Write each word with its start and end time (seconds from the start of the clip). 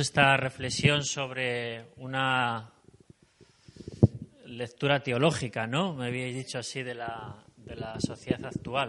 Esta 0.00 0.36
reflexión 0.36 1.04
sobre 1.04 1.86
una 1.96 2.70
lectura 4.46 5.02
teológica, 5.02 5.66
¿no? 5.66 5.94
Me 5.94 6.06
habíais 6.06 6.34
dicho 6.34 6.58
así 6.58 6.82
de 6.82 6.94
la, 6.94 7.36
de 7.56 7.76
la 7.76 8.00
sociedad 8.00 8.44
actual. 8.46 8.88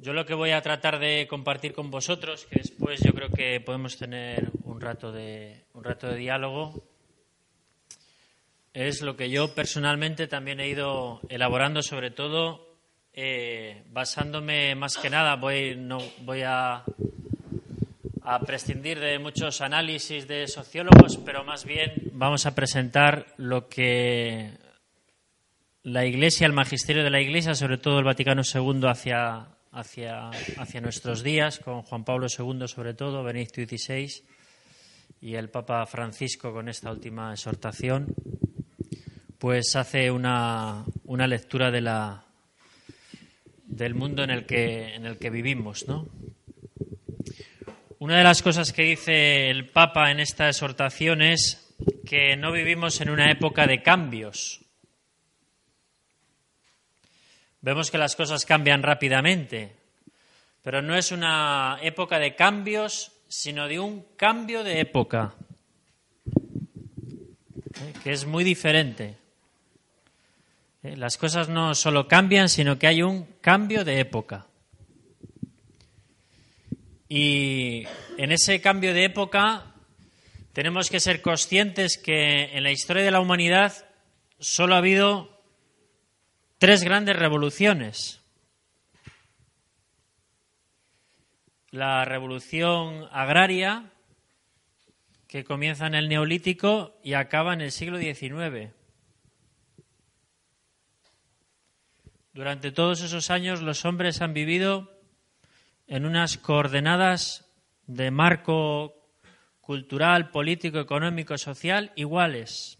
Yo 0.00 0.12
lo 0.12 0.24
que 0.24 0.34
voy 0.34 0.52
a 0.52 0.62
tratar 0.62 0.98
de 0.98 1.26
compartir 1.28 1.72
con 1.72 1.90
vosotros, 1.90 2.46
que 2.46 2.60
después 2.60 3.00
yo 3.00 3.12
creo 3.12 3.28
que 3.30 3.60
podemos 3.60 3.96
tener 3.96 4.50
un 4.62 4.80
rato 4.80 5.10
de, 5.10 5.64
un 5.74 5.82
rato 5.82 6.08
de 6.08 6.16
diálogo, 6.16 6.84
es 8.72 9.02
lo 9.02 9.16
que 9.16 9.30
yo 9.30 9.54
personalmente 9.54 10.28
también 10.28 10.60
he 10.60 10.68
ido 10.68 11.20
elaborando, 11.28 11.82
sobre 11.82 12.10
todo 12.10 12.76
eh, 13.12 13.82
basándome 13.90 14.74
más 14.74 14.96
que 14.98 15.10
nada, 15.10 15.36
voy, 15.36 15.74
no, 15.76 15.98
voy 16.20 16.42
a, 16.44 16.84
a 18.28 18.40
prescindir 18.40 18.98
de 18.98 19.20
muchos 19.20 19.60
análisis 19.60 20.26
de 20.26 20.48
sociólogos, 20.48 21.16
pero 21.24 21.44
más 21.44 21.64
bien 21.64 21.92
vamos 22.12 22.44
a 22.44 22.56
presentar 22.56 23.26
lo 23.36 23.68
que 23.68 24.50
la 25.84 26.04
Iglesia, 26.04 26.46
el 26.48 26.52
magisterio 26.52 27.04
de 27.04 27.10
la 27.10 27.20
Iglesia, 27.20 27.54
sobre 27.54 27.78
todo 27.78 28.00
el 28.00 28.04
Vaticano 28.04 28.42
II 28.42 28.80
hacia 28.88 29.46
hacia, 29.70 30.30
hacia 30.58 30.80
nuestros 30.80 31.22
días, 31.22 31.60
con 31.60 31.82
Juan 31.82 32.04
Pablo 32.04 32.26
II 32.26 32.66
sobre 32.66 32.94
todo, 32.94 33.22
Benedicto 33.22 33.62
XVI 33.62 34.10
y 35.20 35.34
el 35.34 35.48
Papa 35.48 35.86
Francisco 35.86 36.52
con 36.52 36.68
esta 36.68 36.90
última 36.90 37.32
exhortación, 37.32 38.12
pues 39.38 39.76
hace 39.76 40.10
una, 40.10 40.84
una 41.04 41.28
lectura 41.28 41.70
de 41.70 41.80
la, 41.80 42.24
del 43.66 43.94
mundo 43.94 44.24
en 44.24 44.30
el 44.30 44.46
que, 44.46 44.96
en 44.96 45.06
el 45.06 45.16
que 45.16 45.30
vivimos. 45.30 45.86
¿no? 45.86 46.08
Una 48.06 48.18
de 48.18 48.22
las 48.22 48.40
cosas 48.40 48.72
que 48.72 48.82
dice 48.82 49.50
el 49.50 49.68
Papa 49.68 50.12
en 50.12 50.20
esta 50.20 50.46
exhortación 50.46 51.22
es 51.22 51.74
que 52.06 52.36
no 52.36 52.52
vivimos 52.52 53.00
en 53.00 53.10
una 53.10 53.32
época 53.32 53.66
de 53.66 53.82
cambios, 53.82 54.60
Vemos 57.60 57.90
que 57.90 57.98
las 57.98 58.14
cosas 58.14 58.44
cambian 58.44 58.84
rápidamente, 58.84 59.74
pero 60.62 60.82
no 60.82 60.94
es 60.94 61.10
una 61.10 61.80
época 61.82 62.20
de 62.20 62.36
cambios, 62.36 63.10
sino 63.26 63.66
de 63.66 63.80
un 63.80 64.06
cambio 64.16 64.62
de 64.62 64.78
época, 64.78 65.34
¿eh? 66.30 67.92
que 68.04 68.12
es 68.12 68.24
muy 68.24 68.44
diferente. 68.44 69.16
¿Eh? 70.84 70.96
Las 70.96 71.18
cosas 71.18 71.48
no 71.48 71.74
solo 71.74 72.06
cambian, 72.06 72.48
sino 72.48 72.78
que 72.78 72.86
hay 72.86 73.02
un 73.02 73.24
cambio 73.40 73.84
de 73.84 73.98
época. 73.98 74.46
Y 77.08 77.84
en 78.18 78.32
ese 78.32 78.60
cambio 78.60 78.92
de 78.92 79.04
época 79.04 79.74
tenemos 80.52 80.90
que 80.90 81.00
ser 81.00 81.22
conscientes 81.22 81.98
que 81.98 82.56
en 82.56 82.62
la 82.64 82.72
historia 82.72 83.04
de 83.04 83.10
la 83.10 83.20
humanidad 83.20 83.72
solo 84.38 84.74
ha 84.74 84.78
habido 84.78 85.40
tres 86.58 86.82
grandes 86.82 87.16
revoluciones. 87.16 88.22
La 91.70 92.04
revolución 92.04 93.08
agraria, 93.12 93.92
que 95.28 95.44
comienza 95.44 95.86
en 95.86 95.94
el 95.94 96.08
neolítico 96.08 96.98
y 97.04 97.14
acaba 97.14 97.52
en 97.52 97.60
el 97.60 97.70
siglo 97.70 97.98
XIX. 97.98 98.72
Durante 102.32 102.72
todos 102.72 103.02
esos 103.02 103.30
años 103.30 103.60
los 103.60 103.84
hombres 103.84 104.22
han 104.22 104.32
vivido 104.32 104.95
en 105.86 106.04
unas 106.04 106.38
coordenadas 106.38 107.50
de 107.86 108.10
marco 108.10 108.94
cultural, 109.60 110.30
político, 110.30 110.78
económico, 110.78 111.36
social 111.38 111.92
iguales 111.96 112.78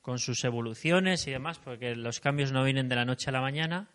con 0.00 0.18
sus 0.18 0.42
evoluciones 0.44 1.26
y 1.26 1.30
demás, 1.30 1.58
porque 1.58 1.94
los 1.94 2.20
cambios 2.20 2.50
no 2.52 2.64
vienen 2.64 2.88
de 2.88 2.96
la 2.96 3.04
noche 3.04 3.28
a 3.28 3.32
la 3.32 3.42
mañana, 3.42 3.90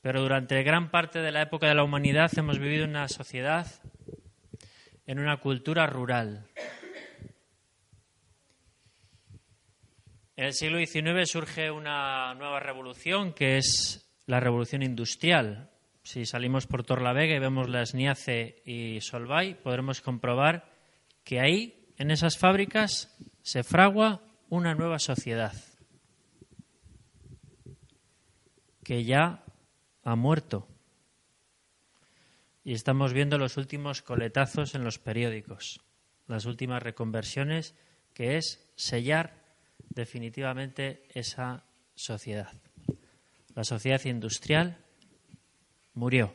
pero 0.00 0.22
durante 0.22 0.62
gran 0.62 0.90
parte 0.90 1.20
de 1.20 1.32
la 1.32 1.42
época 1.42 1.68
de 1.68 1.74
la 1.74 1.84
humanidad 1.84 2.30
hemos 2.36 2.58
vivido 2.58 2.86
una 2.86 3.08
sociedad, 3.08 3.66
en 5.06 5.18
una 5.18 5.36
cultura 5.38 5.86
rural. 5.86 6.46
En 10.36 10.46
el 10.46 10.54
siglo 10.54 10.78
XIX 10.78 11.30
surge 11.30 11.70
una 11.70 12.34
nueva 12.34 12.58
revolución 12.60 13.34
que 13.34 13.58
es 13.58 14.10
la 14.26 14.40
revolución 14.40 14.82
industrial. 14.82 15.71
Si 16.02 16.26
salimos 16.26 16.66
por 16.66 16.84
Torlavega 16.84 17.36
y 17.36 17.38
vemos 17.38 17.68
las 17.68 17.94
Niace 17.94 18.62
y 18.64 19.00
Solvay, 19.00 19.54
podremos 19.54 20.00
comprobar 20.00 20.72
que 21.24 21.40
ahí, 21.40 21.92
en 21.96 22.10
esas 22.10 22.36
fábricas, 22.36 23.16
se 23.42 23.62
fragua 23.62 24.22
una 24.48 24.74
nueva 24.74 24.98
sociedad 24.98 25.54
que 28.82 29.04
ya 29.04 29.44
ha 30.02 30.16
muerto. 30.16 30.68
Y 32.64 32.74
estamos 32.74 33.12
viendo 33.12 33.38
los 33.38 33.56
últimos 33.56 34.02
coletazos 34.02 34.74
en 34.74 34.84
los 34.84 34.98
periódicos, 34.98 35.80
las 36.26 36.46
últimas 36.46 36.82
reconversiones, 36.82 37.74
que 38.12 38.36
es 38.36 38.68
sellar 38.74 39.42
definitivamente 39.88 41.06
esa 41.14 41.64
sociedad. 41.94 42.52
La 43.54 43.64
sociedad 43.64 44.04
industrial 44.04 44.78
murió. 45.94 46.34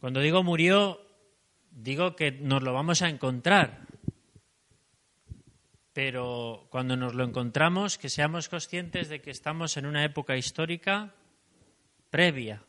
Cuando 0.00 0.20
digo 0.20 0.42
murió, 0.42 1.00
digo 1.70 2.16
que 2.16 2.32
nos 2.32 2.62
lo 2.62 2.72
vamos 2.72 3.02
a 3.02 3.08
encontrar, 3.08 3.86
pero 5.92 6.66
cuando 6.70 6.96
nos 6.96 7.14
lo 7.14 7.24
encontramos, 7.24 7.98
que 7.98 8.08
seamos 8.08 8.48
conscientes 8.48 9.08
de 9.08 9.20
que 9.20 9.30
estamos 9.30 9.76
en 9.76 9.84
una 9.84 10.04
época 10.04 10.36
histórica 10.36 11.14
previa. 12.08 12.64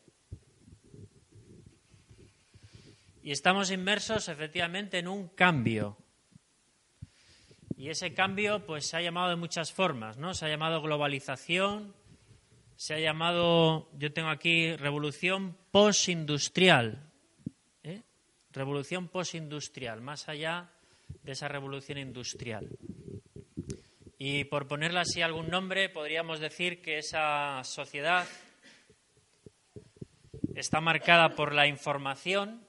Y 3.22 3.30
estamos 3.30 3.70
inmersos 3.70 4.28
efectivamente 4.28 4.98
en 4.98 5.08
un 5.08 5.28
cambio. 5.28 5.96
Y 7.82 7.90
ese 7.90 8.14
cambio 8.14 8.64
pues 8.64 8.86
se 8.86 8.96
ha 8.96 9.02
llamado 9.02 9.30
de 9.30 9.34
muchas 9.34 9.72
formas, 9.72 10.16
¿no? 10.16 10.34
Se 10.34 10.46
ha 10.46 10.48
llamado 10.48 10.80
globalización, 10.82 11.92
se 12.76 12.94
ha 12.94 13.00
llamado, 13.00 13.90
yo 13.98 14.12
tengo 14.12 14.28
aquí 14.28 14.76
revolución 14.76 15.56
postindustrial, 15.72 17.10
revolución 18.52 19.08
postindustrial, 19.08 20.00
más 20.00 20.28
allá 20.28 20.70
de 21.24 21.32
esa 21.32 21.48
revolución 21.48 21.98
industrial. 21.98 22.68
Y 24.16 24.44
por 24.44 24.68
ponerle 24.68 25.00
así 25.00 25.20
algún 25.20 25.48
nombre, 25.48 25.88
podríamos 25.88 26.38
decir 26.38 26.82
que 26.82 26.98
esa 26.98 27.64
sociedad 27.64 28.28
está 30.54 30.80
marcada 30.80 31.30
por 31.30 31.52
la 31.52 31.66
información, 31.66 32.64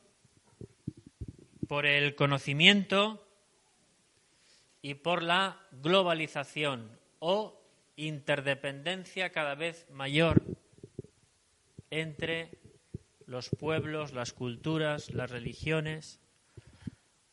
por 1.68 1.86
el 1.86 2.16
conocimiento 2.16 3.24
y 4.84 4.96
por 4.96 5.24
la 5.24 5.58
globalización 5.72 6.92
o 7.20 7.58
interdependencia 7.96 9.32
cada 9.32 9.56
vez 9.56 9.88
mayor 9.90 10.44
entre 11.90 12.60
los 13.26 13.50
pueblos, 13.50 14.12
las 14.12 14.34
culturas, 14.34 15.10
las 15.12 15.32
religiones. 15.32 16.20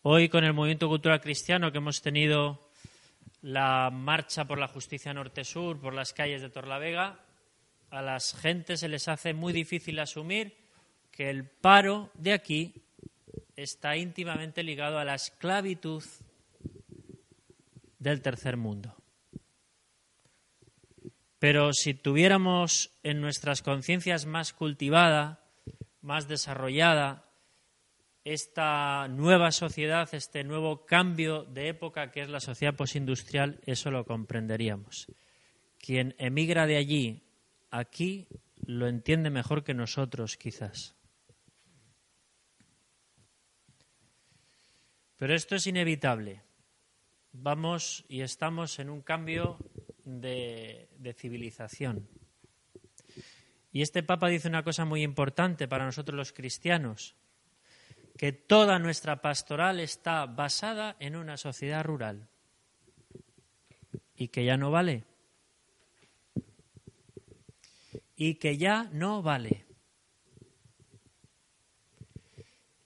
Hoy 0.02 0.28
con 0.28 0.44
el 0.44 0.52
movimiento 0.52 0.88
cultural 0.88 1.20
cristiano 1.20 1.72
que 1.72 1.78
hemos 1.78 2.02
tenido 2.02 2.70
la 3.42 3.90
marcha 3.92 4.44
por 4.44 4.58
la 4.58 4.68
justicia 4.68 5.12
norte-sur, 5.12 5.80
por 5.80 5.92
las 5.92 6.12
calles 6.12 6.42
de 6.42 6.50
Torlavega, 6.50 7.18
a 7.90 8.00
las 8.00 8.34
gentes 8.34 8.78
se 8.78 8.88
les 8.88 9.08
hace 9.08 9.34
muy 9.34 9.52
difícil 9.52 9.98
asumir 9.98 10.56
que 11.10 11.28
el 11.28 11.44
paro 11.44 12.10
de 12.14 12.32
aquí 12.32 12.74
está 13.56 13.96
íntimamente 13.96 14.62
ligado 14.62 15.00
a 15.00 15.04
la 15.04 15.16
esclavitud 15.16 16.04
del 18.00 18.22
tercer 18.22 18.56
mundo. 18.56 18.96
Pero 21.38 21.72
si 21.72 21.94
tuviéramos 21.94 22.90
en 23.02 23.20
nuestras 23.20 23.62
conciencias 23.62 24.26
más 24.26 24.52
cultivada, 24.52 25.46
más 26.02 26.26
desarrollada, 26.26 27.30
esta 28.24 29.08
nueva 29.08 29.50
sociedad, 29.50 30.08
este 30.12 30.44
nuevo 30.44 30.84
cambio 30.84 31.44
de 31.44 31.68
época 31.68 32.10
que 32.10 32.20
es 32.20 32.28
la 32.28 32.40
sociedad 32.40 32.74
postindustrial, 32.74 33.60
eso 33.64 33.90
lo 33.90 34.04
comprenderíamos. 34.04 35.06
Quien 35.78 36.14
emigra 36.18 36.66
de 36.66 36.76
allí 36.76 37.22
aquí 37.70 38.28
lo 38.66 38.86
entiende 38.88 39.30
mejor 39.30 39.64
que 39.64 39.72
nosotros, 39.72 40.36
quizás. 40.36 40.94
Pero 45.16 45.34
esto 45.34 45.54
es 45.54 45.66
inevitable. 45.66 46.42
Vamos 47.32 48.04
y 48.08 48.22
estamos 48.22 48.78
en 48.80 48.90
un 48.90 49.02
cambio 49.02 49.56
de, 50.04 51.14
civilización. 51.16 52.08
Y 53.72 53.82
este 53.82 54.02
Papa 54.02 54.28
dice 54.28 54.48
una 54.48 54.64
cosa 54.64 54.84
muy 54.84 55.02
importante 55.02 55.68
para 55.68 55.84
nosotros 55.84 56.16
los 56.16 56.32
cristianos, 56.32 57.14
que 58.16 58.32
toda 58.32 58.78
nuestra 58.80 59.22
pastoral 59.22 59.78
está 59.78 60.26
basada 60.26 60.96
en 60.98 61.14
una 61.14 61.36
sociedad 61.36 61.84
rural 61.84 62.28
y 64.16 64.28
que 64.28 64.44
ya 64.44 64.56
no 64.56 64.70
vale. 64.70 65.04
Y 68.16 68.34
que 68.34 68.58
ya 68.58 68.90
no 68.92 69.22
vale. 69.22 69.64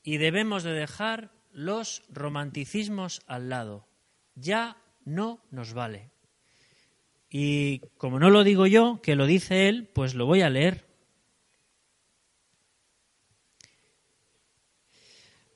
Y 0.03 0.19
debemos 0.19 0.63
de 0.63 0.73
dejar 0.73 1.33
los 1.51 2.05
romanticismos 2.11 3.23
al 3.27 3.49
lado. 3.49 3.89
Ya 4.35 4.77
no 5.05 5.41
nos 5.51 5.75
vale. 5.75 6.11
Y 7.29 7.81
como 7.99 8.21
no 8.21 8.31
lo 8.31 8.45
digo 8.45 8.67
yo, 8.69 9.01
que 9.03 9.17
lo 9.17 9.27
dice 9.27 9.69
él, 9.69 9.89
pues 9.93 10.15
lo 10.15 10.25
voy 10.25 10.43
a 10.43 10.51
leer. 10.51 10.85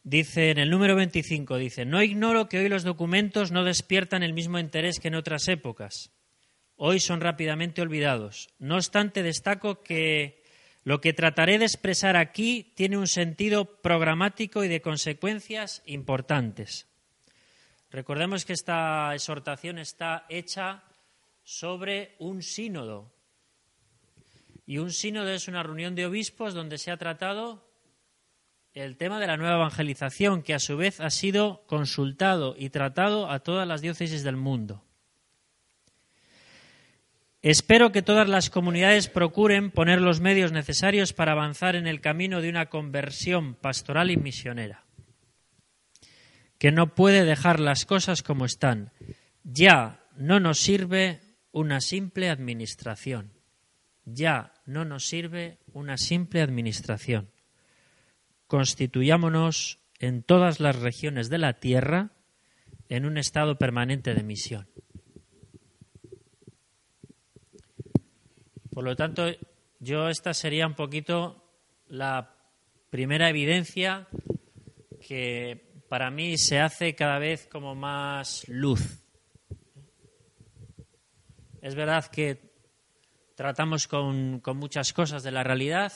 Dice 0.02 0.50
en 0.50 0.58
el 0.58 0.70
número 0.70 0.96
25, 0.96 1.56
dice, 1.56 1.84
no 1.84 2.02
ignoro 2.02 2.48
que 2.48 2.58
hoy 2.58 2.68
los 2.68 2.82
documentos 2.82 3.52
no 3.52 3.62
despiertan 3.62 4.22
el 4.22 4.32
mismo 4.32 4.58
interés 4.58 4.98
que 4.98 5.08
en 5.08 5.14
otras 5.14 5.46
épocas. 5.48 6.10
Hoy 6.76 6.98
son 6.98 7.20
rápidamente 7.20 7.82
olvidados. 7.82 8.48
No 8.58 8.76
obstante, 8.76 9.22
destaco 9.22 9.82
que 9.82 10.42
lo 10.82 11.00
que 11.00 11.12
trataré 11.12 11.58
de 11.58 11.66
expresar 11.66 12.16
aquí 12.16 12.72
tiene 12.74 12.96
un 12.96 13.06
sentido 13.06 13.80
programático 13.82 14.64
y 14.64 14.68
de 14.68 14.80
consecuencias 14.80 15.82
importantes. 15.86 16.87
Recordemos 17.90 18.44
que 18.44 18.52
esta 18.52 19.14
exhortación 19.14 19.78
está 19.78 20.26
hecha 20.28 20.82
sobre 21.42 22.14
un 22.18 22.42
sínodo. 22.42 23.12
Y 24.66 24.78
un 24.78 24.92
sínodo 24.92 25.30
es 25.30 25.48
una 25.48 25.62
reunión 25.62 25.94
de 25.94 26.04
obispos 26.04 26.52
donde 26.52 26.76
se 26.76 26.90
ha 26.90 26.98
tratado 26.98 27.66
el 28.74 28.96
tema 28.96 29.18
de 29.18 29.26
la 29.26 29.36
nueva 29.36 29.56
evangelización, 29.56 30.42
que 30.42 30.54
a 30.54 30.58
su 30.58 30.76
vez 30.76 31.00
ha 31.00 31.10
sido 31.10 31.64
consultado 31.66 32.54
y 32.56 32.70
tratado 32.70 33.30
a 33.30 33.40
todas 33.40 33.66
las 33.66 33.80
diócesis 33.80 34.22
del 34.22 34.36
mundo. 34.36 34.84
Espero 37.40 37.92
que 37.92 38.02
todas 38.02 38.28
las 38.28 38.50
comunidades 38.50 39.08
procuren 39.08 39.70
poner 39.70 40.00
los 40.00 40.20
medios 40.20 40.52
necesarios 40.52 41.12
para 41.12 41.32
avanzar 41.32 41.76
en 41.76 41.86
el 41.86 42.00
camino 42.00 42.40
de 42.40 42.50
una 42.50 42.66
conversión 42.66 43.54
pastoral 43.54 44.10
y 44.10 44.16
misionera, 44.16 44.84
que 46.58 46.72
no 46.72 46.94
puede 46.94 47.24
dejar 47.24 47.60
las 47.60 47.86
cosas 47.86 48.22
como 48.22 48.44
están. 48.44 48.92
Ya 49.44 50.04
no 50.16 50.40
nos 50.40 50.58
sirve 50.58 51.20
una 51.52 51.80
simple 51.80 52.28
administración. 52.28 53.32
Ya 54.04 54.52
no 54.66 54.84
nos 54.84 55.06
sirve 55.06 55.58
una 55.72 55.96
simple 55.96 56.42
administración. 56.42 57.30
Constituyámonos 58.46 59.78
en 59.98 60.22
todas 60.22 60.60
las 60.60 60.76
regiones 60.76 61.28
de 61.28 61.38
la 61.38 61.54
tierra 61.54 62.10
en 62.88 63.04
un 63.04 63.18
estado 63.18 63.58
permanente 63.58 64.14
de 64.14 64.22
misión. 64.22 64.68
Por 68.72 68.84
lo 68.84 68.96
tanto, 68.96 69.26
yo 69.80 70.08
esta 70.08 70.34
sería 70.34 70.66
un 70.66 70.74
poquito 70.74 71.44
la 71.88 72.36
primera 72.90 73.28
evidencia 73.28 74.08
que 75.06 75.67
para 75.88 76.10
mí 76.10 76.36
se 76.38 76.60
hace 76.60 76.94
cada 76.94 77.18
vez 77.18 77.46
como 77.46 77.74
más 77.74 78.46
luz. 78.48 79.02
Es 81.60 81.74
verdad 81.74 82.06
que 82.06 82.52
tratamos 83.34 83.88
con, 83.88 84.42
muchas 84.54 84.92
cosas 84.92 85.22
de 85.22 85.30
la 85.30 85.42
realidad, 85.42 85.92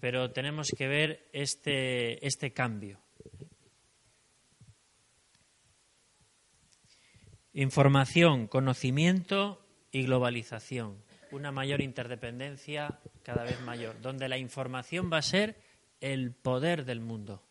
pero 0.00 0.32
tenemos 0.32 0.70
que 0.76 0.88
ver 0.88 1.28
este, 1.32 2.26
este 2.26 2.52
cambio. 2.52 3.00
Información, 7.52 8.46
conocimiento 8.46 9.64
y 9.90 10.04
globalización 10.04 11.02
una 11.32 11.52
mayor 11.52 11.80
interdependencia 11.80 12.98
cada 13.22 13.44
vez 13.44 13.60
mayor, 13.62 14.00
donde 14.00 14.28
la 14.28 14.38
información 14.38 15.10
va 15.12 15.18
a 15.18 15.22
ser 15.22 15.56
el 16.00 16.32
poder 16.32 16.84
del 16.84 17.00
mundo. 17.00 17.42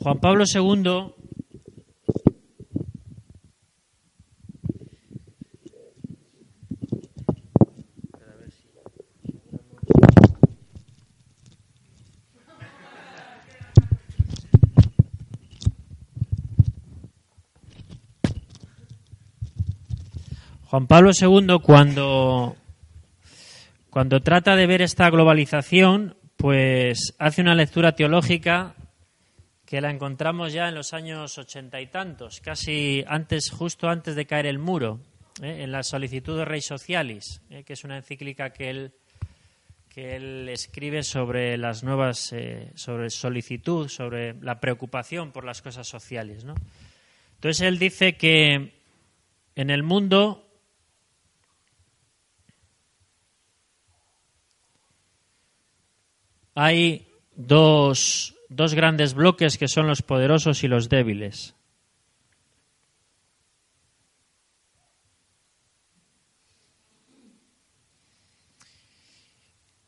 Juan 0.00 0.18
Pablo 0.20 0.44
II 0.52 1.12
Juan 20.70 20.86
Pablo 20.86 21.12
II, 21.18 21.60
cuando, 21.62 22.54
cuando 23.88 24.20
trata 24.20 24.54
de 24.54 24.66
ver 24.66 24.82
esta 24.82 25.08
globalización, 25.08 26.14
pues 26.36 27.14
hace 27.18 27.40
una 27.40 27.54
lectura 27.54 27.92
teológica 27.92 28.74
que 29.68 29.82
la 29.82 29.90
encontramos 29.90 30.54
ya 30.54 30.66
en 30.66 30.74
los 30.74 30.94
años 30.94 31.36
ochenta 31.36 31.78
y 31.78 31.88
tantos, 31.88 32.40
casi 32.40 33.04
antes, 33.06 33.50
justo 33.50 33.86
antes 33.90 34.16
de 34.16 34.24
caer 34.24 34.46
el 34.46 34.58
muro, 34.58 34.98
¿eh? 35.42 35.58
en 35.62 35.72
la 35.72 35.82
solicitud 35.82 36.38
de 36.38 36.46
Rey 36.46 36.62
Socialis, 36.62 37.42
¿eh? 37.50 37.64
que 37.64 37.74
es 37.74 37.84
una 37.84 37.98
encíclica 37.98 38.48
que 38.48 38.70
él, 38.70 38.92
que 39.90 40.16
él 40.16 40.48
escribe 40.48 41.02
sobre 41.02 41.58
las 41.58 41.84
nuevas, 41.84 42.32
eh, 42.32 42.72
sobre 42.76 43.10
solicitud, 43.10 43.88
sobre 43.88 44.32
la 44.40 44.58
preocupación 44.58 45.32
por 45.32 45.44
las 45.44 45.60
cosas 45.60 45.86
sociales. 45.86 46.44
¿no? 46.44 46.54
Entonces 47.34 47.60
él 47.60 47.78
dice 47.78 48.16
que 48.16 48.72
en 49.54 49.68
el 49.68 49.82
mundo 49.82 50.48
hay 56.54 57.06
dos, 57.36 58.34
dos 58.48 58.74
grandes 58.74 59.14
bloques 59.14 59.58
que 59.58 59.68
son 59.68 59.86
los 59.86 60.02
poderosos 60.02 60.64
y 60.64 60.68
los 60.68 60.88
débiles. 60.88 61.54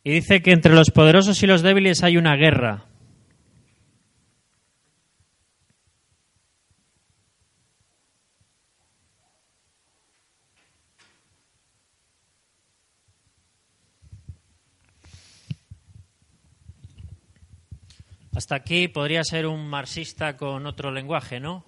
Y 0.02 0.12
dice 0.12 0.42
que 0.42 0.52
entre 0.52 0.74
los 0.74 0.90
poderosos 0.90 1.42
y 1.42 1.46
los 1.46 1.62
débiles 1.62 2.02
hay 2.02 2.16
una 2.16 2.36
guerra. 2.36 2.89
Hasta 18.40 18.54
aquí 18.54 18.88
podría 18.88 19.22
ser 19.22 19.46
un 19.46 19.68
marxista 19.68 20.38
con 20.38 20.64
otro 20.64 20.90
lenguaje, 20.90 21.40
¿no? 21.40 21.62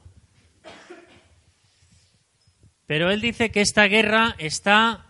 Pero 2.87 3.11
él 3.11 3.21
dice 3.21 3.50
que 3.50 3.61
esta 3.61 3.85
guerra 3.85 4.35
está 4.38 5.05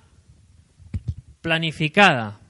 planificada. 1.40 2.40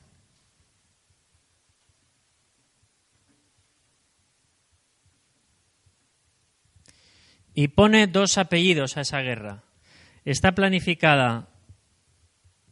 y 7.55 7.69
pone 7.69 8.07
dos 8.07 8.39
apellidos 8.39 8.97
a 8.97 9.03
esa 9.03 9.21
guerra. 9.21 9.63
Está 10.25 10.53
planificada 10.53 11.51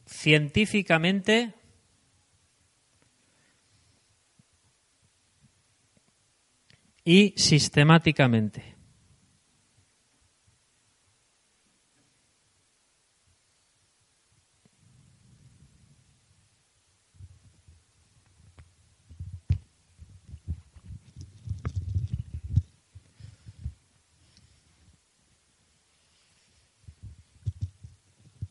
científicamente 0.07 1.53
y 7.11 7.35
sistemáticamente. 7.37 8.77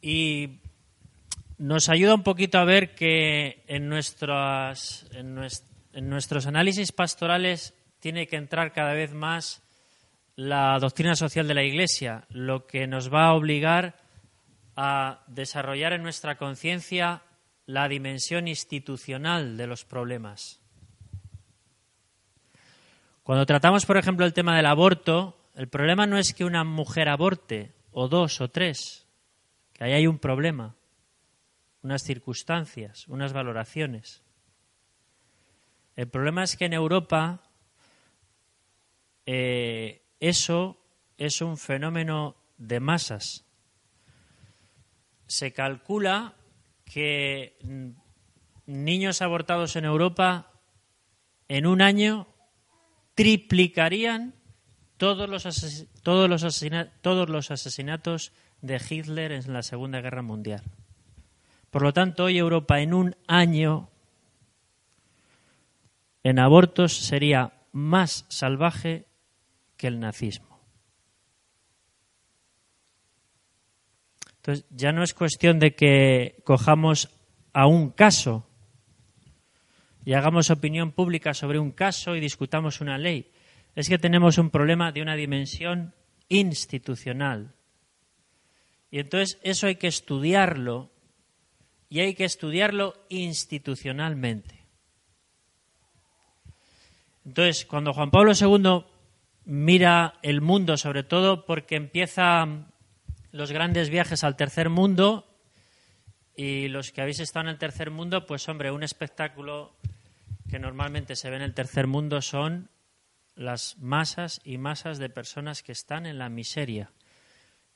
Y 0.02 0.60
nos 1.58 1.88
ayuda 1.88 2.14
un 2.14 2.24
poquito 2.24 2.58
a 2.58 2.66
ver 2.66 2.94
que 2.94 3.64
en, 3.68 3.88
nuestras, 3.88 5.06
en, 5.14 6.10
nuestros 6.10 6.46
análisis 6.46 6.92
pastorales 6.92 7.74
tiene 8.00 8.28
que 8.28 8.36
entrar 8.36 8.74
cada 8.74 8.94
vez 8.94 9.14
más 9.14 9.62
la 10.36 10.80
doctrina 10.80 11.16
social 11.16 11.48
de 11.48 11.54
la 11.54 11.64
Iglesia, 11.64 12.26
lo 12.30 12.66
que 12.66 12.88
nos 12.88 13.14
va 13.14 13.28
a 13.28 13.34
obligar 13.34 13.98
a 14.76 15.24
desarrollar 15.28 15.94
en 15.94 16.04
nuestra 16.04 16.38
conciencia 16.38 17.24
la 17.66 17.88
dimensión 17.88 18.48
institucional 18.48 19.58
de 19.58 19.68
los 19.68 19.84
problemas. 19.84 20.62
Cuando 23.24 23.46
tratamos, 23.46 23.86
por 23.86 23.98
ejemplo, 23.98 24.26
el 24.26 24.34
tema 24.34 24.56
del 24.56 24.66
aborto, 24.66 25.38
el 25.56 25.68
problema 25.68 26.08
no 26.08 26.18
es 26.18 26.34
que 26.34 26.46
una 26.46 26.64
mujer 26.64 27.10
aborte, 27.10 27.74
o 27.92 28.08
dos 28.08 28.40
o 28.40 28.50
tres, 28.50 29.06
que 29.74 29.84
ahí 29.84 29.92
hay 29.92 30.08
un 30.08 30.20
problema, 30.20 30.76
unas 31.84 32.02
circunstancias, 32.02 33.08
unas 33.08 33.34
valoraciones. 33.34 34.24
El 35.96 36.08
problema 36.08 36.44
es 36.44 36.56
que 36.56 36.66
en 36.66 36.74
Europa 36.74 37.42
eh, 39.32 40.02
eso 40.20 40.82
es 41.20 41.42
un 41.42 41.56
fenómeno 41.60 42.36
de 42.58 42.80
masas. 42.80 43.46
Se 45.28 45.54
calcula 45.54 46.34
que 46.84 47.56
niños 48.66 49.22
abortados 49.22 49.76
en 49.76 49.86
Europa 49.86 50.52
en 51.48 51.68
un 51.68 51.84
año 51.84 52.28
triplicarían 53.14 54.34
todos 54.98 55.30
los, 55.30 55.44
todos 56.02 56.28
los, 56.28 56.66
todos 57.02 57.30
los 57.30 57.52
asesinatos 57.52 58.32
de 58.62 58.82
Hitler 58.90 59.32
en 59.32 59.54
la 59.54 59.62
Segunda 59.62 60.02
Guerra 60.02 60.24
Mundial. 60.24 60.64
Por 61.70 61.84
lo 61.84 61.94
tanto, 61.94 62.24
hoy 62.24 62.40
Europa 62.40 62.80
en 62.80 62.96
un 62.96 63.16
año 63.28 63.92
en 66.24 66.40
abortos 66.40 66.98
sería 66.98 67.54
más 67.72 68.26
salvaje 68.30 69.06
que 69.80 69.88
el 69.88 70.02
nazismo. 70.02 70.60
Entonces, 74.36 74.66
ya 74.70 74.92
no 74.92 75.04
es 75.04 75.14
cuestión 75.14 75.58
de 75.58 75.74
que 75.74 76.42
cojamos 76.44 77.10
a 77.54 77.66
un 77.66 77.92
caso 77.92 78.46
y 80.04 80.14
hagamos 80.14 80.50
opinión 80.50 80.92
pública 80.92 81.34
sobre 81.34 81.60
un 81.60 81.72
caso 81.72 82.16
y 82.16 82.20
discutamos 82.20 82.82
una 82.82 82.98
ley. 82.98 83.32
Es 83.74 83.88
que 83.88 83.98
tenemos 83.98 84.38
un 84.38 84.50
problema 84.50 84.92
de 84.92 85.02
una 85.02 85.16
dimensión 85.16 85.94
institucional, 86.28 87.56
y 88.92 89.00
entonces 89.00 89.40
eso 89.44 89.68
hay 89.68 89.76
que 89.76 89.88
estudiarlo 89.88 90.90
y 91.90 92.02
hay 92.02 92.16
que 92.16 92.26
estudiarlo 92.26 92.96
institucionalmente. 93.10 94.66
Entonces, 97.26 97.66
cuando 97.66 97.94
Juan 97.94 98.10
Pablo 98.10 98.32
II 98.34 98.86
mira 99.50 100.14
el 100.22 100.42
mundo, 100.42 100.78
sobre 100.78 101.04
todo 101.04 101.46
porque 101.46 101.76
empieza 101.76 102.48
los 103.32 103.52
grandes 103.52 103.90
viajes 103.90 104.24
al 104.24 104.36
tercer 104.36 104.70
mundo, 104.70 105.26
y 106.36 106.70
los 106.70 106.92
que 106.92 107.02
habéis 107.02 107.20
estado 107.20 107.48
en 107.48 107.50
el 107.50 107.58
tercer 107.58 107.92
mundo, 107.92 108.26
pues 108.26 108.48
hombre, 108.48 108.72
un 108.72 108.84
espectáculo 108.84 109.76
que 110.50 110.60
normalmente 110.60 111.16
se 111.16 111.30
ve 111.30 111.36
en 111.36 111.42
el 111.42 111.54
tercer 111.54 111.88
mundo 111.88 112.22
son 112.22 112.70
las 113.36 113.78
masas 113.80 114.40
y 114.44 114.58
masas 114.58 115.00
de 115.00 115.10
personas 115.10 115.64
que 115.64 115.74
están 115.74 116.06
en 116.06 116.18
la 116.18 116.30
miseria 116.30 116.92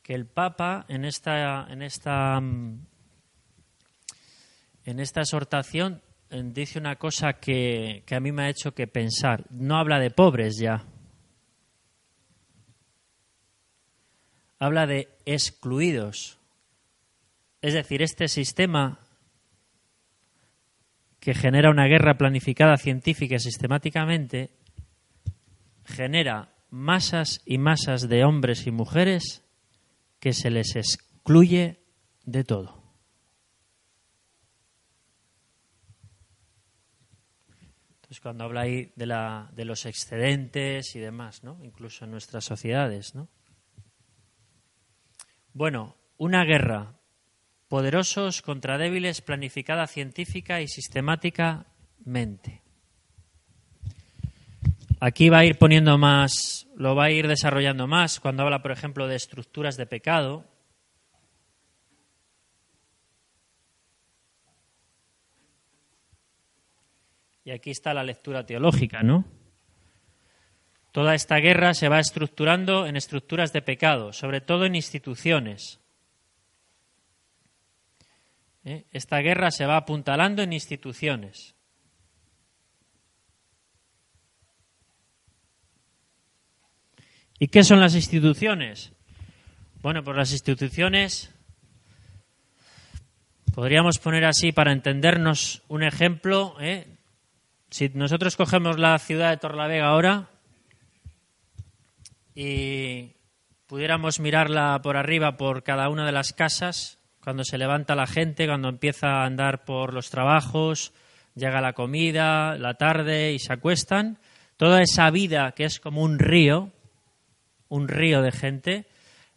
que 0.03 0.13
el 0.13 0.27
Papa 0.27 0.85
en 0.89 1.05
esta, 1.05 1.65
en 1.69 1.81
esta, 1.81 2.39
mm, 2.39 2.85
en 4.85 4.99
esta 4.99 5.21
exhortación 5.21 6.01
eh, 6.29 6.43
dice 6.45 6.77
una 6.77 6.97
cosa 6.97 7.33
que, 7.33 8.03
que 8.05 8.15
a 8.15 8.19
mí 8.19 8.31
me 8.31 8.43
ha 8.43 8.49
hecho 8.49 8.73
que 8.73 8.85
pensar. 8.85 9.45
No 9.49 9.77
habla 9.77 9.99
de 9.99 10.11
pobres 10.11 10.57
ya. 10.59 10.83
Habla 14.63 14.87
de 14.87 15.09
excluidos. 15.25 16.39
Es 17.61 17.73
decir, 17.73 18.01
este 18.01 18.29
sistema 18.29 18.97
que 21.19 21.33
genera 21.33 21.69
una 21.69 21.87
guerra 21.87 22.17
planificada 22.17 22.77
científica 22.77 23.35
y 23.35 23.39
sistemáticamente 23.39 24.51
genera 25.83 26.55
masas 26.69 27.41
y 27.45 27.57
masas 27.57 28.07
de 28.07 28.23
hombres 28.23 28.65
y 28.65 28.71
mujeres 28.71 29.43
que 30.21 30.31
se 30.31 30.49
les 30.49 30.77
excluye 30.77 31.83
de 32.23 32.45
todo. 32.45 32.81
Entonces, 37.95 38.21
cuando 38.21 38.45
habla 38.45 38.61
ahí 38.61 38.93
de, 38.95 39.07
la, 39.07 39.51
de 39.53 39.65
los 39.65 39.85
excedentes 39.85 40.95
y 40.95 40.99
demás, 40.99 41.43
¿no? 41.43 41.59
incluso 41.65 42.05
en 42.05 42.11
nuestras 42.11 42.45
sociedades. 42.45 43.13
¿no? 43.13 43.27
Bueno, 45.53 45.95
una 46.17 46.43
guerra, 46.45 46.95
poderosos 47.67 48.41
contra 48.41 48.79
débiles, 48.79 49.21
planificada 49.21 49.85
científica 49.85 50.61
y 50.61 50.67
sistemáticamente. 50.67 52.63
Aquí 54.99 55.29
va 55.29 55.39
a 55.39 55.45
ir 55.45 55.59
poniendo 55.59 55.97
más, 55.99 56.67
lo 56.75 56.95
va 56.95 57.05
a 57.05 57.11
ir 57.11 57.27
desarrollando 57.27 57.85
más 57.85 58.19
cuando 58.19 58.41
habla, 58.43 58.63
por 58.63 58.71
ejemplo, 58.71 59.07
de 59.07 59.15
estructuras 59.15 59.77
de 59.77 59.85
pecado. 59.85 60.43
Y 67.45 67.51
aquí 67.51 67.69
está 67.69 67.93
la 67.93 68.03
lectura 68.03 68.43
teológica, 68.43 69.03
¿no? 69.03 69.42
Toda 70.93 71.15
esta 71.15 71.37
guerra 71.37 71.73
se 71.73 71.89
va 71.89 71.99
estructurando 71.99 72.85
en 72.85 72.95
estructuras 72.95 73.51
de 73.51 73.63
pecado, 73.63 74.13
sobre 74.13 74.41
todo 74.41 74.65
en 74.65 74.75
instituciones. 74.75 75.79
¿Eh? 78.63 78.85
Esta 78.91 79.17
guerra 79.17 79.49
se 79.49 79.65
va 79.65 79.75
apuntalando 79.75 80.43
en 80.43 80.53
instituciones. 80.53 81.55
¿Y 87.39 87.47
qué 87.47 87.63
son 87.63 87.79
las 87.79 87.95
instituciones? 87.95 88.93
Bueno, 89.81 90.03
pues 90.03 90.15
las 90.15 90.31
instituciones 90.31 91.33
podríamos 93.55 93.97
poner 93.97 94.25
así 94.25 94.51
para 94.51 94.71
entendernos 94.71 95.63
un 95.69 95.81
ejemplo. 95.81 96.55
¿eh? 96.61 96.85
Si 97.71 97.89
nosotros 97.95 98.35
cogemos 98.35 98.77
la 98.77 98.99
ciudad 98.99 99.31
de 99.31 99.37
Torlavega 99.37 99.87
ahora 99.87 100.29
y 102.35 103.15
pudiéramos 103.67 104.19
mirarla 104.19 104.79
por 104.81 104.97
arriba 104.97 105.37
por 105.37 105.63
cada 105.63 105.89
una 105.89 106.05
de 106.05 106.11
las 106.11 106.33
casas, 106.33 106.99
cuando 107.23 107.43
se 107.43 107.57
levanta 107.57 107.95
la 107.95 108.07
gente, 108.07 108.47
cuando 108.47 108.69
empieza 108.69 109.07
a 109.07 109.25
andar 109.25 109.65
por 109.65 109.93
los 109.93 110.09
trabajos, 110.09 110.93
llega 111.35 111.61
la 111.61 111.73
comida, 111.73 112.57
la 112.57 112.75
tarde 112.75 113.33
y 113.33 113.39
se 113.39 113.53
acuestan, 113.53 114.19
toda 114.57 114.81
esa 114.81 115.09
vida 115.09 115.53
que 115.53 115.65
es 115.65 115.79
como 115.79 116.01
un 116.01 116.19
río, 116.19 116.71
un 117.69 117.87
río 117.87 118.21
de 118.21 118.31
gente, 118.31 118.85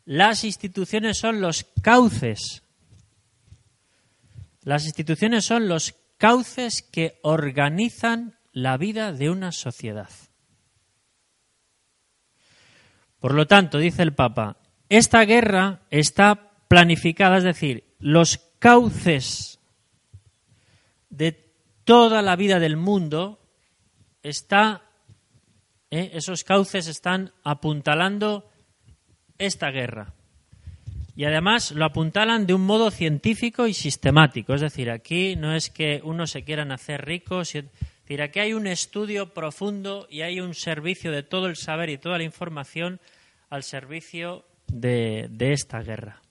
las 0.04 0.44
instituciones 0.44 1.18
son 1.18 1.40
los 1.40 1.64
cauces. 1.82 2.62
Las 4.62 4.84
instituciones 4.84 5.44
son 5.44 5.68
los 5.68 5.94
cauces 6.18 6.82
que 6.82 7.18
organizan 7.22 8.36
la 8.52 8.76
vida 8.76 9.12
de 9.12 9.30
una 9.30 9.52
sociedad. 9.52 10.10
Por 13.20 13.34
lo 13.34 13.46
tanto, 13.46 13.78
dice 13.78 14.02
el 14.02 14.12
Papa, 14.12 14.56
esta 14.88 15.24
guerra 15.24 15.80
está 15.90 16.50
planificada, 16.68 17.38
es 17.38 17.44
decir, 17.44 17.84
los 17.98 18.38
cauces 18.58 19.58
de 21.10 21.32
toda 21.84 22.22
la 22.22 22.36
vida 22.36 22.58
del 22.58 22.76
mundo 22.76 23.40
está 24.22 24.82
¿eh? 25.90 26.10
esos 26.14 26.44
cauces 26.44 26.86
están 26.88 27.32
apuntalando 27.42 28.48
esta 29.38 29.70
guerra. 29.70 30.14
Y 31.14 31.24
además 31.24 31.72
lo 31.72 31.86
apuntalan 31.86 32.46
de 32.46 32.52
un 32.52 32.66
modo 32.66 32.90
científico 32.90 33.66
y 33.66 33.72
sistemático. 33.72 34.52
Es 34.52 34.60
decir, 34.60 34.90
aquí 34.90 35.34
no 35.36 35.54
es 35.54 35.70
que 35.70 36.02
uno 36.04 36.26
se 36.26 36.44
quieran 36.44 36.72
hacer 36.72 37.06
rico, 37.06 37.42
decir, 38.06 38.22
aquí 38.22 38.38
hay 38.38 38.52
un 38.52 38.68
estudio 38.68 39.34
profundo 39.34 40.06
y 40.08 40.20
hay 40.20 40.38
un 40.38 40.54
servicio 40.54 41.10
de 41.10 41.24
todo 41.24 41.48
el 41.48 41.56
saber 41.56 41.90
y 41.90 41.98
toda 41.98 42.18
la 42.18 42.24
información 42.24 43.00
al 43.50 43.64
servicio 43.64 44.44
de, 44.68 45.26
de 45.28 45.52
esta 45.52 45.82
guerra. 45.82 46.22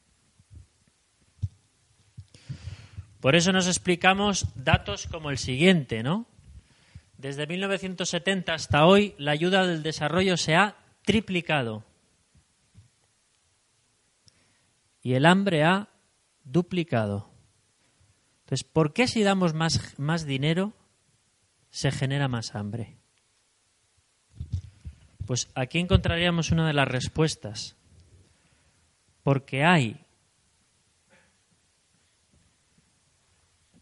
Por 3.19 3.35
eso 3.35 3.51
nos 3.51 3.67
explicamos 3.67 4.45
datos 4.55 5.07
como 5.07 5.31
el 5.31 5.37
siguiente, 5.37 6.01
¿no? 6.01 6.27
Desde 7.17 7.45
1970 7.45 8.53
hasta 8.53 8.85
hoy, 8.85 9.13
la 9.17 9.31
ayuda 9.31 9.67
del 9.67 9.83
desarrollo 9.83 10.37
se 10.37 10.55
ha 10.55 10.77
triplicado. 11.03 11.83
Y 15.01 15.15
el 15.15 15.25
hambre 15.25 15.63
ha 15.63 15.89
duplicado. 16.45 17.29
Entonces, 18.43 18.63
¿por 18.63 18.93
qué 18.93 19.07
si 19.07 19.23
damos 19.23 19.53
más, 19.53 19.97
más 19.97 20.25
dinero 20.25 20.73
se 21.75 21.91
genera 21.91 22.29
más 22.29 22.55
hambre? 22.55 22.95
Pues 25.27 25.51
aquí 25.55 25.79
encontraríamos 25.79 26.51
una 26.51 26.65
de 26.65 26.71
las 26.71 26.87
respuestas. 26.87 27.75
Porque 29.23 29.65
hay 29.65 29.99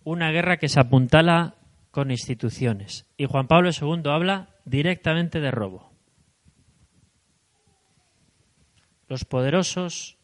una 0.04 0.32
guerra 0.32 0.58
que 0.58 0.70
se 0.70 0.80
apuntala 0.80 1.54
con 1.92 2.10
instituciones. 2.10 3.06
Y 3.16 3.28
Juan 3.28 3.48
Pablo 3.48 3.70
II 3.70 4.02
habla 4.06 4.50
directamente 4.66 5.40
de 5.40 5.52
robo. 5.52 5.92
Los 9.08 9.24
poderosos, 9.24 10.18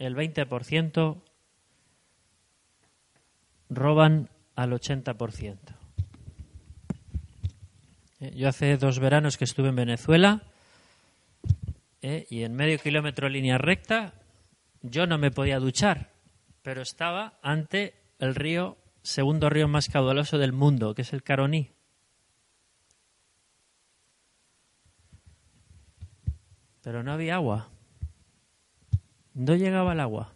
el 0.00 0.16
20%, 0.16 1.22
roban 3.68 4.28
al 4.56 4.72
80%. 4.72 5.83
Eh, 8.24 8.32
yo 8.34 8.48
hace 8.48 8.78
dos 8.78 9.00
veranos 9.00 9.36
que 9.36 9.44
estuve 9.44 9.68
en 9.68 9.76
Venezuela 9.76 10.42
eh, 12.00 12.26
y 12.30 12.44
en 12.44 12.54
medio 12.54 12.78
kilómetro 12.78 13.28
línea 13.28 13.58
recta 13.58 14.14
yo 14.80 15.06
no 15.06 15.18
me 15.18 15.30
podía 15.30 15.58
duchar, 15.58 16.10
pero 16.62 16.80
estaba 16.80 17.38
ante 17.42 17.94
el 18.18 18.34
río 18.34 18.78
segundo 19.02 19.50
río 19.50 19.68
más 19.68 19.88
caudaloso 19.88 20.38
del 20.38 20.52
mundo, 20.52 20.94
que 20.94 21.02
es 21.02 21.12
el 21.12 21.22
Caroní. 21.22 21.70
Pero 26.82 27.02
no 27.02 27.12
había 27.12 27.34
agua. 27.34 27.68
No 29.34 29.54
llegaba 29.54 29.92
el 29.92 30.00
agua. 30.00 30.33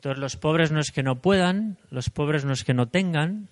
Entonces 0.00 0.18
los 0.18 0.36
pobres 0.38 0.72
no 0.72 0.80
es 0.80 0.92
que 0.92 1.02
no 1.02 1.20
puedan, 1.20 1.76
los 1.90 2.08
pobres 2.08 2.46
no 2.46 2.54
es 2.54 2.64
que 2.64 2.72
no 2.72 2.88
tengan, 2.88 3.50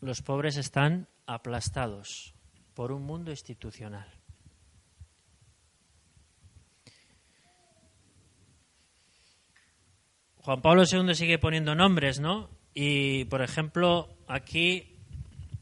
los 0.00 0.22
pobres 0.22 0.56
están 0.56 1.06
aplastados 1.24 2.34
por 2.74 2.90
un 2.90 3.04
mundo 3.04 3.30
institucional. 3.30 4.08
Juan 10.38 10.60
Pablo 10.60 10.82
II 10.82 11.14
sigue 11.14 11.38
poniendo 11.38 11.76
nombres, 11.76 12.18
¿no? 12.18 12.50
Y, 12.74 13.24
por 13.26 13.40
ejemplo, 13.40 14.16
aquí, 14.26 14.96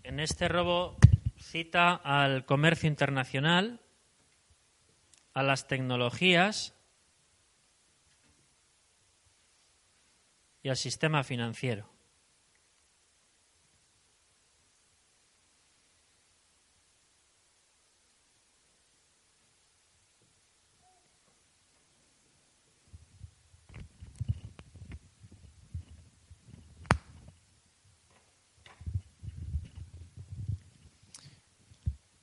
en 0.02 0.18
este 0.18 0.48
robo, 0.48 0.96
cita 1.36 1.94
al 1.94 2.46
comercio 2.46 2.88
internacional, 2.88 3.82
a 5.34 5.42
las 5.42 5.68
tecnologías 5.68 6.74
y 10.62 10.68
al 10.68 10.76
sistema 10.76 11.24
financiero. 11.24 11.88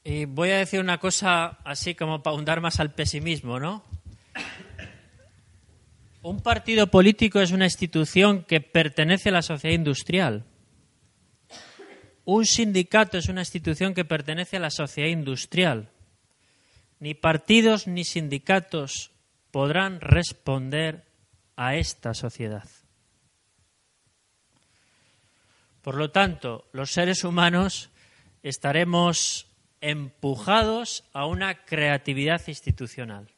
Y 0.08 0.26
voy 0.26 0.52
a 0.52 0.58
decir 0.60 0.80
una 0.80 1.00
cosa 1.00 1.58
así 1.64 1.96
como 1.96 2.22
para 2.22 2.36
hundar 2.36 2.62
más 2.62 2.80
al 2.80 2.94
pesimismo, 2.94 3.60
¿no? 3.60 3.84
Un 6.26 6.40
partido 6.40 6.88
político 6.88 7.40
es 7.40 7.52
una 7.52 7.66
institución 7.66 8.46
que 8.46 8.60
pertenece 8.60 9.30
a 9.30 9.32
la 9.32 9.44
sociedad 9.44 9.76
industrial. 9.76 10.44
Un 12.24 12.48
sindicato 12.48 13.20
es 13.20 13.30
una 13.30 13.42
institución 13.42 13.94
que 13.94 14.06
pertenece 14.06 14.58
a 14.58 14.60
la 14.60 14.72
sociedad 14.72 15.10
industrial. 15.10 15.92
Ni 17.00 17.14
partidos 17.14 17.86
ni 17.86 18.04
sindicatos 18.04 19.12
podrán 19.52 20.02
responder 20.02 21.06
a 21.56 21.76
esta 21.76 22.16
sociedad. 22.16 22.68
Por 25.84 25.94
lo 25.94 26.10
tanto, 26.10 26.68
los 26.72 26.90
seres 26.90 27.24
humanos 27.24 27.92
estaremos 28.42 29.46
empujados 29.80 31.04
a 31.14 31.28
una 31.28 31.66
creatividad 31.66 32.42
institucional, 32.48 33.35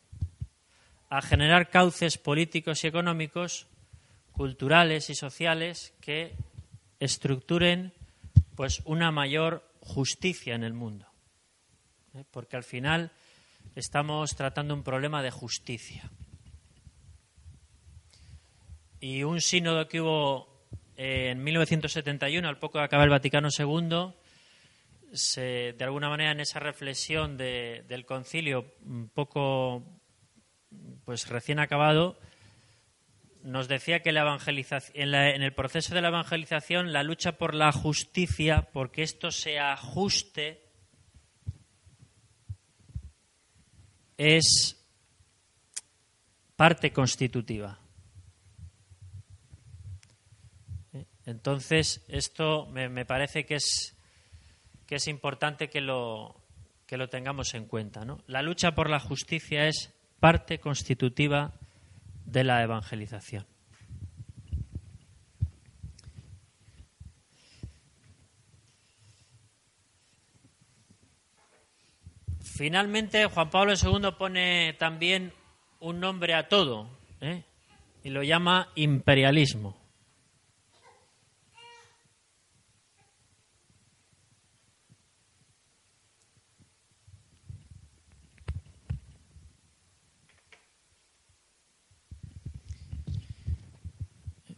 a 1.09 1.21
generar 1.21 1.69
cauces 1.69 2.17
políticos 2.17 2.83
y 2.83 2.87
económicos, 2.87 3.67
culturales 4.31 5.09
y 5.09 5.15
sociales 5.15 5.93
que 6.01 6.35
estructuren 6.99 7.93
pues 8.55 8.81
una 8.85 9.11
mayor 9.11 9.63
justicia 9.81 10.55
en 10.55 10.63
el 10.63 10.73
mundo. 10.73 11.05
¿eh? 12.13 12.23
Porque 12.31 12.57
al 12.57 12.63
final 12.63 13.11
estamos 13.75 14.35
tratando 14.35 14.73
un 14.73 14.83
problema 14.83 15.21
de 15.21 15.31
justicia. 15.31 16.09
Y 18.99 19.23
un 19.23 19.41
sínodo 19.41 19.87
que 19.87 20.01
hubo 20.01 20.57
en 20.95 21.43
1971, 21.43 22.47
al 22.47 22.57
poco 22.57 22.79
de 22.79 22.85
acabar 22.85 23.05
el 23.05 23.11
Vaticano 23.11 23.49
II, 23.55 24.13
de 25.47 25.83
alguna 25.83 26.09
manera 26.09 26.31
en 26.31 26.39
esa 26.39 26.59
reflexión 26.59 27.37
del 27.37 28.05
concilio 28.05 28.73
un 28.83 29.09
poco 29.09 29.96
pues 31.05 31.27
recién 31.29 31.59
acabado 31.59 32.19
nos 33.43 33.67
decía 33.67 34.01
que 34.01 34.11
la 34.11 34.21
evangelización, 34.21 35.13
en, 35.15 35.41
el 35.41 35.53
proceso 35.53 35.95
de 35.95 36.01
la 36.01 36.09
evangelización 36.09 36.91
la 36.91 37.03
lucha 37.03 37.37
por 37.37 37.53
la 37.53 37.71
justicia 37.71 38.69
porque 38.73 39.03
esto 39.03 39.31
se 39.31 39.59
ajuste 39.59 40.63
es 44.17 44.83
parte 46.55 46.91
constitutiva 46.91 47.79
entonces 51.25 52.03
esto 52.07 52.65
me 52.67 53.05
parece 53.05 53.45
que 53.45 53.55
es 53.55 53.97
que 54.87 54.95
es 54.95 55.07
importante 55.07 55.69
que 55.69 55.81
lo, 55.81 56.41
que 56.87 56.97
lo 56.97 57.09
tengamos 57.09 57.53
en 57.53 57.65
cuenta. 57.65 58.05
¿no? 58.05 58.23
La 58.25 58.41
lucha 58.41 58.73
por 58.73 58.89
la 58.89 58.99
justicia 58.99 59.67
es 59.67 59.93
parte 60.19 60.59
constitutiva 60.59 61.53
de 62.25 62.43
la 62.43 62.63
evangelización. 62.63 63.45
Finalmente, 72.57 73.23
Juan 73.27 73.51
Pablo 73.51 73.73
II 73.73 74.13
pone 74.17 74.73
también 74.79 75.31
un 75.79 75.99
nombre 75.99 76.33
a 76.33 76.47
todo 76.47 76.89
¿eh? 77.21 77.43
y 78.03 78.09
lo 78.09 78.23
llama 78.23 78.69
imperialismo. 78.73 79.76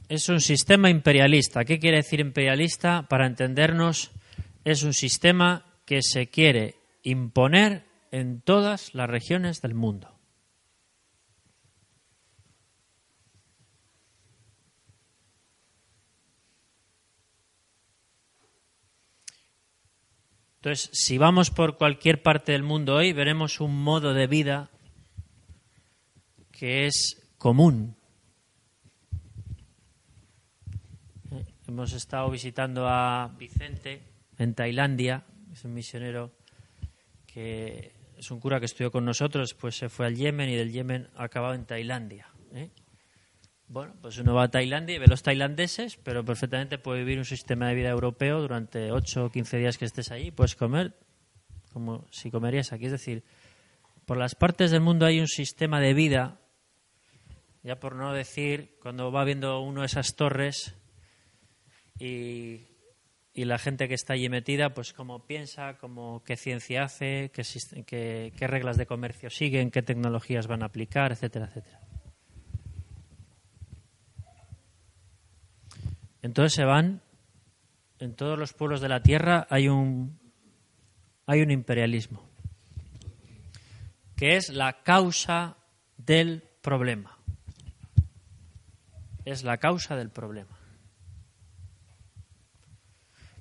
Es 0.10 0.28
un 0.28 0.42
sistema 0.42 0.90
imperialista. 0.90 1.64
¿Qué 1.64 1.80
quiere 1.80 1.98
decir 1.98 2.20
imperialista? 2.20 3.08
Para 3.08 3.28
entendernos, 3.28 4.12
es 4.66 4.82
un 4.82 4.94
sistema 4.94 5.66
que 5.86 6.02
se 6.02 6.28
quiere 6.28 6.76
imponer 7.04 7.86
en 8.12 8.42
todas 8.42 8.96
las 8.96 9.08
regiones 9.08 9.62
del 9.62 9.76
mundo. 9.76 10.16
Entonces, 20.56 20.90
si 20.92 21.20
vamos 21.20 21.52
por 21.52 21.78
cualquier 21.78 22.22
parte 22.24 22.52
del 22.52 22.64
mundo 22.64 22.96
hoy, 22.96 23.14
veremos 23.14 23.62
un 23.62 23.82
modo 23.82 24.14
de 24.16 24.26
vida 24.26 24.72
que 26.52 26.88
es 26.88 27.32
común. 27.38 27.99
Hemos 31.70 31.94
estado 31.94 32.32
visitando 32.32 32.88
a 32.88 33.30
Vicente 33.38 34.02
en 34.40 34.56
Tailandia, 34.56 35.24
es 35.54 35.64
un 35.66 35.76
misionero 35.76 36.32
que 37.28 37.94
es 38.18 38.32
un 38.32 38.40
cura 38.40 38.60
que 38.60 38.66
estudió 38.66 38.92
con 38.92 39.06
nosotros, 39.06 39.54
pues 39.54 39.78
se 39.78 39.88
fue 39.88 40.08
al 40.08 40.16
Yemen 40.16 40.50
y 40.50 40.56
del 40.56 40.72
Yemen 40.72 41.10
ha 41.16 41.26
acabado 41.26 41.54
en 41.54 41.66
Tailandia. 41.66 42.28
¿eh? 42.56 42.72
Bueno, 43.68 43.94
pues 44.02 44.18
uno 44.18 44.34
va 44.34 44.46
a 44.46 44.48
Tailandia 44.50 44.96
y 44.96 44.98
ve 44.98 45.06
los 45.06 45.22
tailandeses, 45.22 45.98
pero 45.98 46.26
perfectamente 46.26 46.80
puede 46.80 47.02
vivir 47.02 47.20
un 47.20 47.26
sistema 47.26 47.68
de 47.68 47.76
vida 47.76 47.90
europeo 47.90 48.42
durante 48.42 48.92
8 48.92 49.26
o 49.26 49.30
15 49.30 49.58
días 49.60 49.78
que 49.78 49.86
estés 49.86 50.10
ahí. 50.10 50.32
Puedes 50.32 50.56
comer 50.56 50.96
como 51.72 52.08
si 52.10 52.32
comerías 52.32 52.74
aquí. 52.74 52.86
Es 52.86 52.94
decir, 52.94 53.24
por 54.08 54.18
las 54.18 54.34
partes 54.34 54.72
del 54.72 54.82
mundo 54.82 55.06
hay 55.06 55.20
un 55.20 55.28
sistema 55.28 55.80
de 55.80 55.94
vida, 55.94 56.42
ya 57.62 57.80
por 57.80 57.96
no 57.96 58.12
decir, 58.12 58.76
cuando 58.82 59.12
va 59.12 59.24
viendo 59.24 59.62
uno 59.62 59.84
esas 59.84 60.16
torres 60.16 60.76
y 62.00 63.46
la 63.46 63.58
gente 63.58 63.88
que 63.88 63.94
está 63.94 64.14
allí 64.14 64.28
metida, 64.28 64.74
pues 64.74 64.92
cómo 64.92 65.26
piensa, 65.26 65.78
cómo, 65.78 66.24
qué 66.26 66.36
ciencia 66.36 66.84
hace, 66.84 67.32
qué, 67.34 68.34
qué, 68.36 68.48
reglas 68.48 68.76
de 68.76 68.86
comercio 68.86 69.30
siguen, 69.30 69.72
qué 69.72 69.82
tecnologías 69.82 70.48
van 70.48 70.62
a 70.62 70.66
aplicar, 70.66 71.14
etcétera, 71.14 71.46
etcétera. 71.46 71.80
Entonces 76.22 76.54
se 76.54 76.66
van, 76.66 77.02
en 78.00 78.14
todos 78.14 78.38
los 78.38 78.52
pueblos 78.52 78.82
de 78.82 78.90
la 78.90 79.02
tierra 79.02 79.48
hay 79.50 79.70
un, 79.70 80.20
hay 81.26 81.42
un 81.42 81.52
imperialismo, 81.52 82.28
que 84.18 84.36
es 84.36 84.50
la 84.50 84.84
causa 84.84 85.56
del 85.96 86.44
problema. 86.62 87.18
Es 89.24 89.44
la 89.44 89.58
causa 89.58 89.96
del 89.96 90.10
problema. 90.10 90.59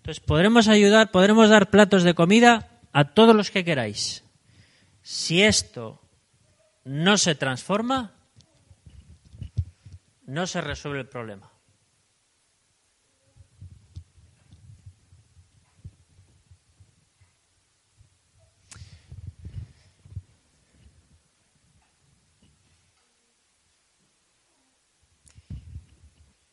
Entonces, 0.08 0.24
podremos 0.24 0.68
ayudar, 0.68 1.10
podremos 1.10 1.50
dar 1.50 1.68
platos 1.68 2.02
de 2.02 2.14
comida 2.14 2.80
a 2.94 3.12
todos 3.12 3.36
los 3.36 3.50
que 3.50 3.62
queráis. 3.62 4.24
Si 5.02 5.42
esto 5.42 6.00
no 6.82 7.18
se 7.18 7.34
transforma, 7.34 8.14
no 10.24 10.46
se 10.46 10.62
resuelve 10.62 11.00
el 11.00 11.08
problema. 11.10 11.52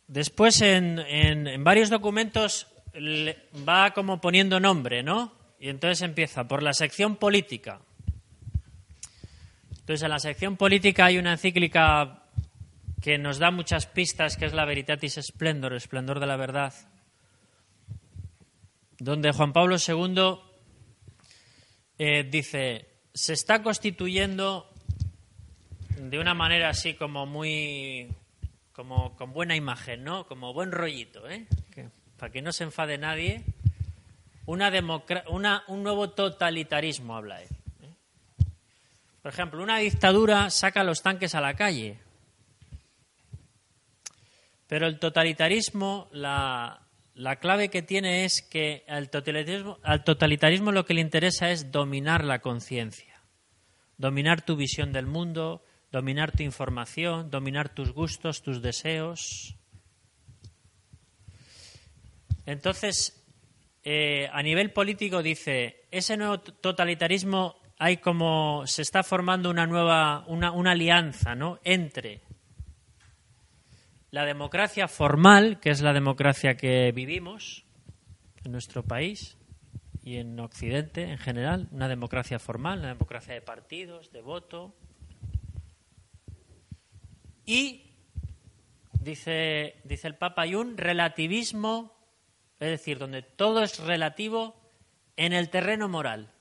Después, 0.07 0.59
en, 0.59 0.99
en 0.99 1.63
varios 1.63 1.89
documentos 1.89 2.74
va 3.67 3.91
como 3.91 4.21
poniendo 4.21 4.59
nombre, 4.59 5.03
¿no? 5.03 5.33
Y 5.59 5.69
entonces 5.69 6.01
empieza 6.01 6.47
por 6.47 6.63
la 6.63 6.73
sección 6.73 7.15
política. 7.15 7.79
Entonces, 9.71 10.03
en 10.03 10.09
la 10.09 10.19
sección 10.19 10.57
política 10.57 11.05
hay 11.05 11.17
una 11.17 11.33
encíclica 11.33 12.23
que 13.01 13.17
nos 13.17 13.37
da 13.37 13.51
muchas 13.51 13.85
pistas, 13.85 14.35
que 14.35 14.45
es 14.45 14.53
la 14.53 14.65
Veritatis 14.65 15.19
Splendor, 15.21 15.73
esplendor 15.73 16.19
de 16.19 16.25
la 16.25 16.37
verdad, 16.37 16.73
donde 18.97 19.31
Juan 19.31 19.53
Pablo 19.53 19.75
II 19.75 20.39
eh, 21.99 22.23
dice, 22.23 22.87
se 23.13 23.33
está 23.33 23.61
constituyendo 23.61 24.69
de 25.99 26.17
una 26.17 26.33
manera 26.33 26.69
así 26.69 26.95
como 26.95 27.25
muy, 27.25 28.07
como 28.73 29.15
con 29.15 29.33
buena 29.33 29.55
imagen, 29.55 30.03
¿no? 30.03 30.25
Como 30.25 30.53
buen 30.53 30.71
rollito, 30.71 31.29
¿eh? 31.29 31.45
Para 32.17 32.31
que 32.31 32.41
no 32.41 32.51
se 32.51 32.63
enfade 32.63 32.97
nadie, 32.97 33.43
una 34.45 34.71
un 35.67 35.83
nuevo 35.83 36.09
totalitarismo, 36.11 37.15
habla 37.15 37.41
él. 37.41 37.49
¿eh? 37.81 37.93
Por 39.21 39.31
ejemplo, 39.31 39.61
una 39.61 39.79
dictadura 39.79 40.49
saca 40.49 40.83
los 40.83 41.01
tanques 41.01 41.35
a 41.35 41.41
la 41.41 41.55
calle, 41.55 41.99
pero 44.67 44.87
el 44.87 44.99
totalitarismo, 44.99 46.07
la, 46.11 46.81
la 47.13 47.37
clave 47.37 47.69
que 47.69 47.81
tiene 47.81 48.25
es 48.25 48.41
que 48.41 48.83
al 48.87 49.09
totalitarismo, 49.09 49.79
al 49.83 50.03
totalitarismo 50.03 50.71
lo 50.71 50.85
que 50.85 50.93
le 50.93 51.01
interesa 51.01 51.49
es 51.49 51.71
dominar 51.71 52.23
la 52.23 52.39
conciencia, 52.39 53.21
dominar 53.97 54.41
tu 54.41 54.55
visión 54.55 54.91
del 54.91 55.05
mundo, 55.05 55.63
dominar 55.91 56.31
tu 56.33 56.43
información, 56.43 57.31
dominar 57.31 57.69
tus 57.69 57.93
gustos, 57.93 58.41
tus 58.41 58.61
deseos. 58.61 59.55
Entonces, 62.45 63.25
eh, 63.83 64.29
a 64.31 64.41
nivel 64.41 64.71
político 64.71 65.21
dice, 65.21 65.85
ese 65.91 66.17
nuevo 66.17 66.39
totalitarismo 66.39 67.55
hay 67.77 67.97
como 67.97 68.65
se 68.67 68.81
está 68.81 69.03
formando 69.03 69.49
una 69.49 69.67
nueva 69.67 70.25
una, 70.27 70.51
una 70.51 70.71
alianza, 70.71 71.35
¿no? 71.35 71.59
Entre 71.63 72.21
la 74.11 74.25
democracia 74.25 74.87
formal, 74.87 75.59
que 75.59 75.71
es 75.71 75.81
la 75.81 75.91
democracia 75.91 76.55
que 76.55 76.91
vivimos 76.93 77.65
en 78.43 78.53
nuestro 78.53 78.83
país 78.83 79.37
y 80.03 80.17
en 80.17 80.39
Occidente 80.39 81.03
en 81.03 81.17
general, 81.17 81.67
una 81.71 81.87
democracia 81.87 82.39
formal, 82.39 82.79
una 82.79 82.89
democracia 82.89 83.33
de 83.33 83.41
partidos, 83.41 84.11
de 84.11 84.21
voto, 84.21 84.73
y 87.45 87.91
dice, 89.01 89.75
dice 89.83 90.07
el 90.07 90.15
Papa, 90.15 90.43
hay 90.43 90.55
un 90.55 90.77
relativismo 90.77 91.94
es 92.59 92.69
decir, 92.69 92.97
donde 92.97 93.21
todo 93.21 93.63
es 93.63 93.79
relativo 93.79 94.55
en 95.17 95.33
el 95.33 95.49
terreno 95.49 95.89
moral. 95.89 96.31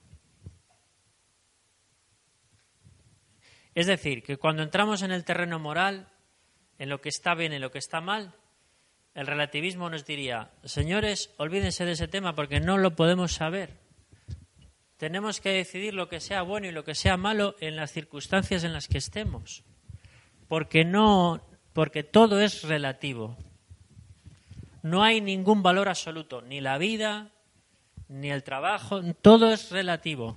Es 3.74 3.87
decir, 3.87 4.22
que 4.22 4.37
cuando 4.37 4.62
entramos 4.62 5.03
en 5.03 5.11
el 5.11 5.24
terreno 5.24 5.59
moral, 5.59 6.09
en 6.79 6.88
lo 6.88 7.00
que 7.00 7.09
está 7.09 7.35
bien 7.35 7.53
y 7.53 7.59
lo 7.59 7.72
que 7.72 7.79
está 7.79 8.00
mal, 8.00 8.35
el 9.14 9.27
relativismo 9.27 9.90
nos 9.90 10.05
diría, 10.05 10.53
señores, 10.64 11.35
olvídense 11.37 11.85
de 11.85 11.92
ese 11.92 12.09
tema 12.09 12.35
porque 12.35 12.61
no 12.61 12.79
lo 12.79 12.94
podemos 12.94 13.33
saber. 13.33 13.81
Tenemos 14.96 15.40
que 15.40 15.50
decidir 15.50 15.94
lo 15.94 16.09
que 16.09 16.20
sea 16.20 16.42
bueno 16.42 16.68
y 16.68 16.72
lo 16.72 16.85
que 16.85 16.94
sea 16.94 17.16
malo 17.16 17.57
en 17.61 17.74
las 17.74 17.92
circunstancias 17.92 18.62
en 18.62 18.72
las 18.72 18.87
que 18.87 18.98
estemos. 18.98 19.64
Porque 20.46 20.85
no, 20.85 21.44
porque 21.72 22.05
todo 22.05 22.40
es 22.40 22.62
relativo 22.62 23.37
no 24.85 25.03
hay 25.03 25.23
ningún 25.23 25.62
valor 25.62 25.88
absoluto, 25.88 26.42
ni 26.42 26.61
la 26.61 26.77
vida, 26.77 27.31
ni 28.09 28.31
el 28.31 28.44
trabajo, 28.44 29.01
todo 29.23 29.51
es 29.51 29.70
relativo. 29.70 30.37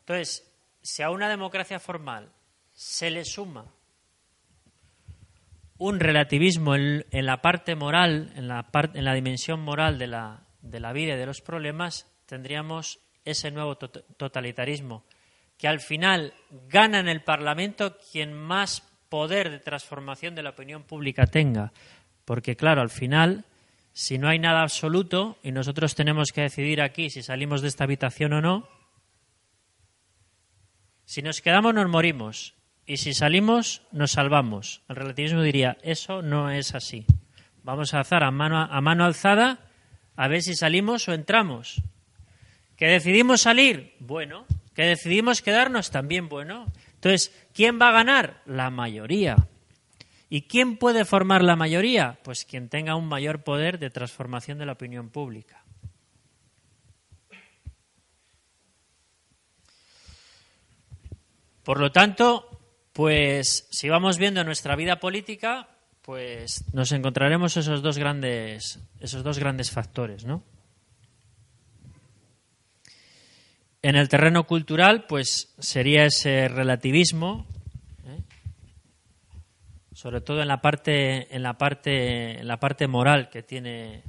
Entonces, 0.00 0.46
si 0.82 1.02
a 1.02 1.08
una 1.08 1.30
democracia 1.30 1.80
formal 1.80 2.30
se 2.74 3.10
le 3.10 3.24
suma 3.24 3.64
un 5.78 5.98
relativismo 5.98 6.74
en, 6.76 7.04
la 7.10 7.40
parte 7.40 7.74
moral, 7.74 8.30
en 8.36 8.46
la, 8.46 8.68
en 8.92 9.04
la 9.04 9.14
dimensión 9.14 9.60
moral 9.60 9.98
de 9.98 10.08
la, 10.08 10.46
de 10.60 10.78
la 10.78 10.92
vida 10.92 11.14
y 11.14 11.18
de 11.18 11.26
los 11.26 11.40
problemas, 11.40 12.06
tendríamos 12.26 13.00
ese 13.24 13.50
nuevo 13.50 13.76
totalitarismo, 13.78 15.06
que 15.56 15.68
al 15.68 15.80
final 15.80 16.34
gana 16.68 17.00
en 17.00 17.08
el 17.08 17.22
Parlamento 17.22 17.96
quien 18.12 18.34
más 18.34 18.93
poder 19.14 19.48
de 19.48 19.60
transformación 19.60 20.34
de 20.34 20.42
la 20.42 20.50
opinión 20.50 20.82
pública 20.82 21.28
tenga. 21.28 21.72
Porque, 22.24 22.56
claro, 22.56 22.80
al 22.80 22.90
final, 22.90 23.44
si 23.92 24.18
no 24.18 24.26
hay 24.28 24.40
nada 24.40 24.62
absoluto 24.62 25.38
y 25.40 25.52
nosotros 25.52 25.94
tenemos 25.94 26.32
que 26.32 26.40
decidir 26.40 26.82
aquí 26.82 27.10
si 27.10 27.22
salimos 27.22 27.62
de 27.62 27.68
esta 27.68 27.84
habitación 27.84 28.32
o 28.32 28.40
no, 28.40 28.68
si 31.04 31.22
nos 31.22 31.40
quedamos 31.40 31.72
nos 31.74 31.88
morimos 31.88 32.56
y 32.86 32.96
si 32.96 33.14
salimos 33.14 33.82
nos 33.92 34.10
salvamos. 34.10 34.82
El 34.88 34.96
relativismo 34.96 35.42
diría, 35.42 35.78
eso 35.82 36.20
no 36.20 36.50
es 36.50 36.74
así. 36.74 37.06
Vamos 37.62 37.94
a 37.94 37.98
alzar 37.98 38.24
a 38.24 38.32
mano, 38.32 38.62
a 38.62 38.80
mano 38.80 39.04
alzada 39.04 39.70
a 40.16 40.26
ver 40.26 40.42
si 40.42 40.56
salimos 40.56 41.06
o 41.08 41.12
entramos. 41.12 41.80
¿Que 42.76 42.86
decidimos 42.86 43.42
salir? 43.42 43.94
Bueno. 44.00 44.44
¿Que 44.74 44.82
decidimos 44.82 45.40
quedarnos? 45.40 45.92
También 45.92 46.28
bueno. 46.28 46.66
Entonces, 46.94 47.32
¿quién 47.54 47.80
va 47.80 47.88
a 47.88 47.92
ganar? 47.92 48.42
La 48.44 48.68
mayoría. 48.70 49.36
¿Y 50.28 50.42
quién 50.42 50.76
puede 50.76 51.04
formar 51.04 51.42
la 51.42 51.56
mayoría? 51.56 52.18
Pues 52.24 52.44
quien 52.44 52.68
tenga 52.68 52.96
un 52.96 53.06
mayor 53.06 53.44
poder 53.44 53.78
de 53.78 53.90
transformación 53.90 54.58
de 54.58 54.66
la 54.66 54.72
opinión 54.72 55.08
pública. 55.08 55.64
Por 61.62 61.80
lo 61.80 61.92
tanto, 61.92 62.60
pues 62.92 63.66
si 63.70 63.88
vamos 63.88 64.18
viendo 64.18 64.44
nuestra 64.44 64.76
vida 64.76 65.00
política, 65.00 65.68
pues 66.02 66.64
nos 66.74 66.92
encontraremos 66.92 67.56
esos 67.56 67.80
dos 67.80 67.96
grandes, 67.96 68.78
esos 69.00 69.24
dos 69.24 69.38
grandes 69.38 69.70
factores, 69.70 70.26
¿no? 70.26 70.42
En 73.84 73.96
el 73.96 74.08
terreno 74.08 74.46
cultural, 74.46 75.04
pues 75.06 75.54
sería 75.58 76.06
ese 76.06 76.48
relativismo, 76.48 77.44
¿eh? 78.06 78.22
sobre 79.92 80.22
todo 80.22 80.40
en 80.40 80.48
la 80.48 80.62
parte, 80.62 81.36
en 81.36 81.42
la 81.42 81.58
parte, 81.58 82.40
en 82.40 82.48
la 82.48 82.58
parte 82.58 82.88
moral 82.88 83.28
que 83.28 83.42
tiene, 83.42 84.02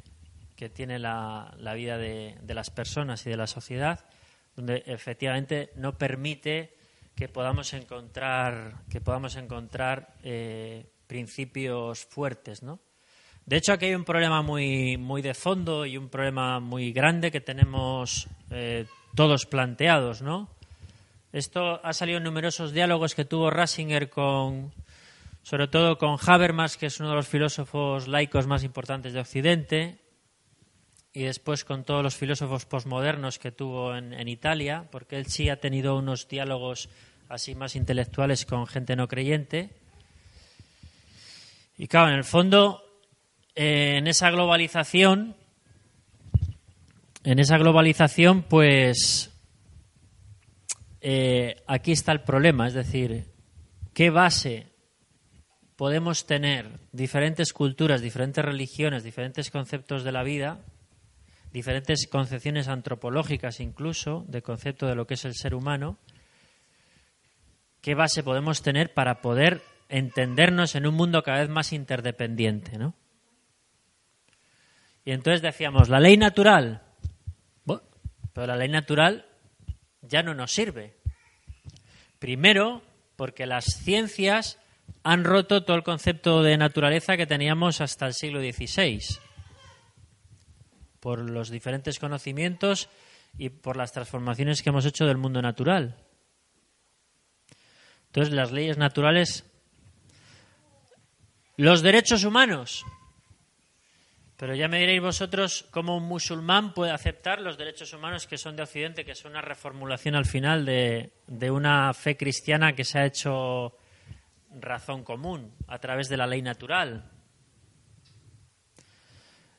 que 0.55 0.69
tiene 0.69 0.97
la, 0.97 1.53
vida 1.75 1.97
de, 1.97 2.37
de 2.41 2.53
las 2.53 2.69
personas 2.69 3.25
y 3.25 3.29
de 3.29 3.35
la 3.35 3.47
sociedad, 3.47 4.05
donde 4.55 4.81
efectivamente 4.85 5.71
no 5.75 5.97
permite 5.97 6.77
que 7.13 7.27
podamos 7.27 7.73
encontrar, 7.73 8.75
que 8.89 9.01
podamos 9.01 9.35
encontrar 9.35 10.15
eh, 10.23 10.85
principios 11.05 12.05
fuertes, 12.05 12.63
¿no? 12.63 12.79
De 13.45 13.57
hecho, 13.57 13.73
aquí 13.73 13.85
hay 13.85 13.95
un 13.95 14.05
problema 14.05 14.41
muy, 14.41 14.97
muy 14.97 15.21
de 15.21 15.35
fondo 15.35 15.85
y 15.85 15.97
un 15.97 16.09
problema 16.09 16.59
muy 16.59 16.91
grande 16.91 17.29
que 17.29 17.41
tenemos 17.41 18.27
eh, 18.49 18.87
todos 19.13 19.45
planteados, 19.45 20.23
¿no? 20.23 20.49
Esto 21.31 21.79
ha 21.85 21.93
salido 21.93 22.17
en 22.17 22.23
numerosos 22.23 22.71
diálogos 22.71 23.13
que 23.13 23.23
tuvo 23.23 23.51
Rasinger 23.51 24.09
con, 24.09 24.73
sobre 25.43 25.67
todo 25.67 25.99
con 25.99 26.17
Habermas, 26.25 26.75
que 26.75 26.87
es 26.87 26.99
uno 26.99 27.09
de 27.09 27.15
los 27.17 27.27
filósofos 27.27 28.07
laicos 28.07 28.47
más 28.47 28.63
importantes 28.63 29.13
de 29.13 29.19
Occidente, 29.19 29.99
y 31.13 31.23
después 31.23 31.65
con 31.65 31.83
todos 31.83 32.01
los 32.01 32.15
filósofos 32.15 32.65
posmodernos 32.65 33.37
que 33.37 33.51
tuvo 33.51 33.95
en, 33.95 34.13
en, 34.13 34.27
Italia, 34.27 34.87
porque 34.91 35.17
él 35.17 35.27
sí 35.27 35.49
ha 35.49 35.59
tenido 35.59 35.97
unos 35.97 36.27
diálogos 36.27 36.89
así 37.29 37.53
más 37.53 37.75
intelectuales 37.75 38.45
con 38.45 38.65
gente 38.65 38.95
no 38.95 39.07
creyente. 39.07 39.69
Y 41.77 41.87
claro, 41.87 42.09
en 42.09 42.15
el 42.15 42.23
fondo, 42.23 42.84
eh, 43.55 43.97
en 43.97 44.07
esa 44.07 44.29
globalización, 44.31 45.35
en 47.23 47.39
esa 47.39 47.57
globalización, 47.57 48.43
pues 48.43 49.31
eh, 50.99 51.63
aquí 51.65 51.93
está 51.93 52.11
el 52.11 52.21
problema, 52.21 52.67
es 52.67 52.73
decir, 52.73 53.31
¿qué 53.93 54.09
base 54.09 54.67
podemos 55.77 56.25
tener 56.25 56.79
diferentes 56.91 57.53
culturas, 57.53 58.01
diferentes 58.01 58.43
religiones, 58.43 59.03
diferentes 59.03 59.51
conceptos 59.51 60.03
de 60.03 60.11
la 60.11 60.23
vida, 60.23 60.59
diferentes 61.53 62.07
concepciones 62.07 62.67
antropológicas 62.67 63.61
incluso, 63.61 64.25
de 64.27 64.41
concepto 64.41 64.85
de 64.85 64.95
lo 64.95 65.07
que 65.07 65.13
es 65.13 65.23
el 65.23 65.35
ser 65.35 65.55
humano? 65.55 65.97
¿Qué 67.81 67.95
base 67.95 68.21
podemos 68.21 68.61
tener 68.61 68.93
para 68.93 69.21
poder 69.21 69.61
entendernos 69.87 70.75
en 70.75 70.87
un 70.87 70.95
mundo 70.95 71.23
cada 71.23 71.39
vez 71.39 71.49
más 71.49 71.71
interdependiente, 71.71 72.77
¿no? 72.77 72.95
Y 75.05 75.11
entonces 75.11 75.43
decíamos, 75.43 75.87
la 75.87 75.99
ley 75.99 76.17
natural, 76.17 76.81
bueno, 77.63 77.83
pero 78.33 78.47
la 78.47 78.57
ley 78.57 78.69
natural 78.69 79.27
ya 80.01 80.23
no 80.23 80.33
nos 80.33 80.51
sirve. 80.51 80.97
Primero, 82.17 82.81
porque 83.15 83.45
las 83.45 83.65
ciencias 83.65 84.59
han 85.03 85.23
roto 85.23 85.63
todo 85.63 85.77
el 85.77 85.83
concepto 85.83 86.41
de 86.41 86.57
naturaleza 86.57 87.17
que 87.17 87.27
teníamos 87.27 87.81
hasta 87.81 88.07
el 88.07 88.15
siglo 88.15 88.39
XVI, 88.39 88.99
por 90.99 91.29
los 91.29 91.51
diferentes 91.51 91.99
conocimientos 91.99 92.89
y 93.37 93.49
por 93.49 93.77
las 93.77 93.91
transformaciones 93.91 94.63
que 94.63 94.69
hemos 94.69 94.85
hecho 94.85 95.05
del 95.05 95.17
mundo 95.17 95.39
natural. 95.43 95.97
Entonces, 98.07 98.33
las 98.33 98.51
leyes 98.51 98.79
naturales, 98.79 99.45
los 101.57 101.83
derechos 101.83 102.23
humanos, 102.23 102.83
pero 104.37 104.53
ya 104.53 104.67
me 104.67 104.79
diréis 104.79 105.01
vosotros 105.01 105.65
cómo 105.71 105.95
un 105.95 106.03
musulmán 106.03 106.73
puede 106.73 106.91
aceptar 106.91 107.41
los 107.41 107.57
derechos 107.57 107.93
humanos 107.93 108.27
que 108.27 108.37
son 108.37 108.55
de 108.55 108.63
Occidente, 108.63 109.05
que 109.05 109.15
son 109.15 109.31
una 109.31 109.41
reformulación 109.41 110.15
al 110.15 110.25
final 110.25 110.65
de, 110.65 111.11
de 111.27 111.51
una 111.51 111.93
fe 111.93 112.17
cristiana 112.17 112.73
que 112.73 112.83
se 112.83 112.99
ha 112.99 113.05
hecho 113.05 113.77
razón 114.59 115.03
común 115.03 115.53
a 115.67 115.79
través 115.79 116.09
de 116.09 116.17
la 116.17 116.27
ley 116.27 116.41
natural. 116.41 117.09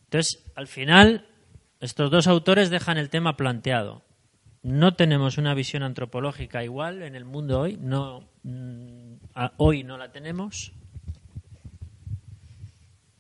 Entonces, 0.05 0.45
al 0.55 0.67
final, 0.67 1.27
estos 1.81 2.11
dos 2.11 2.27
autores 2.27 2.71
dejan 2.71 2.99
el 2.99 3.11
tema 3.11 3.37
planteado. 3.37 4.03
No 4.63 4.95
tenemos 4.95 5.39
una 5.39 5.55
visión 5.55 5.83
antropológica 5.83 6.65
igual 6.65 7.03
en 7.03 7.15
el 7.15 7.25
mundo 7.25 7.61
hoy, 7.61 7.79
no, 7.81 8.29
mm, 8.43 9.15
hoy 9.59 9.85
no 9.85 9.97
la 9.97 10.13
tenemos. 10.13 10.73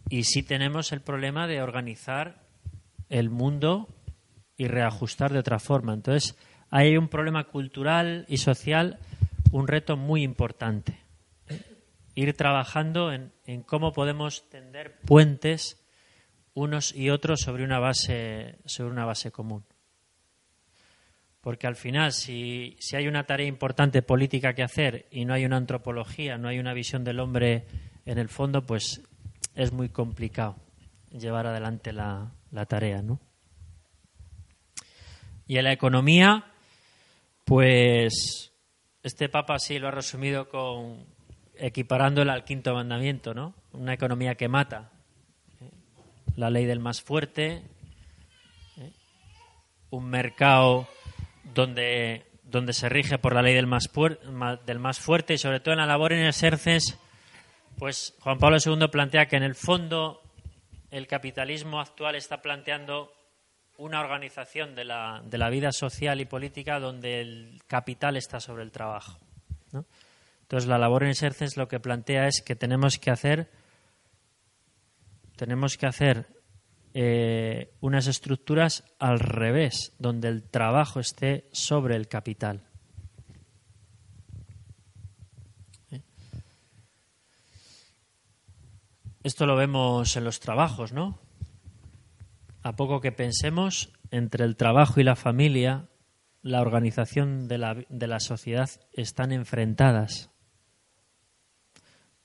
Y 0.08 0.24
sí 0.24 0.42
tenemos 0.42 0.92
el 0.92 1.00
problema 1.00 1.46
de 1.46 1.62
organizar 1.62 2.46
el 3.08 3.30
mundo 3.30 3.88
y 4.56 4.68
reajustar 4.68 5.32
de 5.32 5.38
otra 5.38 5.58
forma. 5.58 5.94
Entonces, 5.94 6.36
hay 6.70 6.96
un 6.96 7.08
problema 7.08 7.44
cultural 7.44 8.24
y 8.28 8.38
social, 8.38 8.98
un 9.52 9.68
reto 9.68 9.96
muy 9.96 10.22
importante. 10.22 10.98
Ir 12.14 12.34
trabajando 12.34 13.12
en, 13.12 13.32
en 13.44 13.62
cómo 13.62 13.92
podemos 13.92 14.48
tender 14.48 14.98
puentes 15.00 15.84
unos 16.54 16.94
y 16.94 17.10
otros 17.10 17.40
sobre 17.40 17.64
una 17.64 17.78
base, 17.78 18.56
sobre 18.64 18.90
una 18.90 19.04
base 19.04 19.30
común. 19.30 19.64
Porque 21.42 21.66
al 21.66 21.76
final, 21.76 22.12
si, 22.12 22.76
si 22.80 22.96
hay 22.96 23.06
una 23.06 23.24
tarea 23.24 23.46
importante 23.46 24.02
política 24.02 24.54
que 24.54 24.62
hacer 24.62 25.06
y 25.10 25.26
no 25.26 25.34
hay 25.34 25.44
una 25.44 25.58
antropología, 25.58 26.38
no 26.38 26.48
hay 26.48 26.58
una 26.58 26.72
visión 26.72 27.04
del 27.04 27.20
hombre 27.20 27.66
en 28.06 28.18
el 28.18 28.28
fondo, 28.28 28.62
pues 28.62 29.02
es 29.56 29.72
muy 29.72 29.88
complicado 29.88 30.54
llevar 31.10 31.46
adelante 31.46 31.92
la, 31.92 32.30
la 32.52 32.66
tarea, 32.66 33.02
¿no? 33.02 33.18
Y 35.48 35.58
en 35.58 35.64
la 35.64 35.72
economía, 35.72 36.44
pues 37.44 38.52
este 39.02 39.28
Papa 39.28 39.58
sí 39.58 39.78
lo 39.78 39.88
ha 39.88 39.92
resumido 39.92 40.48
con 40.48 41.06
equiparándola 41.54 42.34
al 42.34 42.44
quinto 42.44 42.74
mandamiento, 42.74 43.32
¿no? 43.32 43.54
Una 43.72 43.94
economía 43.94 44.34
que 44.34 44.48
mata. 44.48 44.90
¿eh? 45.60 45.70
La 46.36 46.50
ley 46.50 46.66
del 46.66 46.80
más 46.80 47.00
fuerte, 47.00 47.62
¿eh? 48.78 48.92
un 49.90 50.10
mercado 50.10 50.86
donde, 51.54 52.26
donde 52.42 52.74
se 52.74 52.88
rige 52.88 53.18
por 53.18 53.34
la 53.34 53.42
ley 53.42 53.54
del 53.54 53.66
más, 53.66 53.88
del 54.66 54.78
más 54.80 54.98
fuerte 54.98 55.34
y 55.34 55.38
sobre 55.38 55.60
todo 55.60 55.72
en 55.72 55.78
la 55.78 55.86
labor 55.86 56.12
en 56.12 56.26
exerces 56.26 56.98
pues 57.78 58.14
Juan 58.20 58.38
Pablo 58.38 58.58
II 58.64 58.88
plantea 58.88 59.26
que 59.26 59.36
en 59.36 59.42
el 59.42 59.54
fondo 59.54 60.22
el 60.90 61.06
capitalismo 61.06 61.80
actual 61.80 62.14
está 62.14 62.42
planteando 62.42 63.12
una 63.78 64.00
organización 64.00 64.74
de 64.74 64.84
la, 64.84 65.22
de 65.24 65.38
la 65.38 65.50
vida 65.50 65.72
social 65.72 66.20
y 66.20 66.24
política 66.24 66.80
donde 66.80 67.20
el 67.20 67.60
capital 67.66 68.16
está 68.16 68.40
sobre 68.40 68.62
el 68.62 68.70
trabajo. 68.70 69.18
Entonces 70.42 70.68
la 70.68 70.78
labor 70.78 71.02
en 71.02 71.10
Exercens 71.10 71.56
lo 71.56 71.68
que 71.68 71.80
plantea 71.80 72.28
es 72.28 72.40
que 72.40 72.56
tenemos 72.56 72.98
que 72.98 73.10
hacer 73.10 73.50
tenemos 75.36 75.76
que 75.76 75.86
hacer 75.86 76.26
eh, 76.94 77.74
unas 77.80 78.06
estructuras 78.06 78.84
al 78.98 79.20
revés, 79.20 79.92
donde 79.98 80.28
el 80.28 80.42
trabajo 80.42 80.98
esté 80.98 81.46
sobre 81.52 81.94
el 81.94 82.08
capital. 82.08 82.65
Esto 89.26 89.44
lo 89.44 89.56
vemos 89.56 90.16
en 90.16 90.22
los 90.22 90.38
trabajos, 90.38 90.92
¿no? 90.92 91.18
A 92.62 92.76
poco 92.76 93.00
que 93.00 93.10
pensemos, 93.10 93.90
entre 94.12 94.44
el 94.44 94.54
trabajo 94.54 95.00
y 95.00 95.02
la 95.02 95.16
familia, 95.16 95.88
la 96.42 96.60
organización 96.60 97.48
de 97.48 97.58
la, 97.58 97.74
de 97.88 98.06
la 98.06 98.20
sociedad 98.20 98.70
están 98.92 99.32
enfrentadas. 99.32 100.30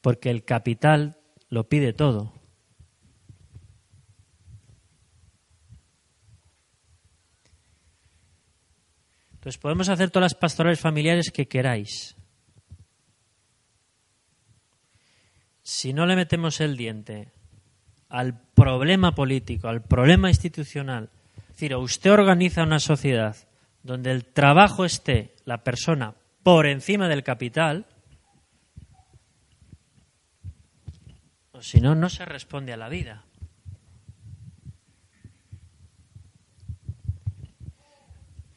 Porque 0.02 0.30
el 0.30 0.46
capital 0.46 1.18
lo 1.50 1.68
pide 1.68 1.92
todo. 1.92 2.34
Entonces 9.34 9.58
podemos 9.60 9.90
hacer 9.90 10.12
todas 10.12 10.34
las 10.34 10.40
pastorales 10.40 10.80
familiares 10.80 11.32
que 11.32 11.48
queráis, 11.48 12.16
si 15.63 15.93
no 15.93 16.06
le 16.06 16.15
metemos 16.15 16.62
el 16.62 16.78
diente 16.78 17.32
al 18.10 18.39
problema 18.54 19.13
político, 19.13 19.67
al 19.67 19.82
problema 19.82 20.30
institucional, 20.30 21.10
es 21.38 21.47
decir, 21.56 21.76
usted 21.76 22.12
organiza 22.12 22.63
una 22.63 22.80
sociedad 22.80 23.36
donde 23.84 24.12
el 24.12 24.26
trabajo 24.26 24.86
esté 24.86 25.34
la 25.45 25.63
persona 25.63 26.13
por 26.43 26.65
encima 26.65 27.08
del 27.08 27.24
capital, 27.24 27.86
o 31.52 31.62
si 31.62 31.80
no, 31.80 31.95
no 31.95 32.10
se 32.10 32.26
responde 32.26 32.74
a 32.74 32.78
la 32.78 32.89
vida. 32.89 33.24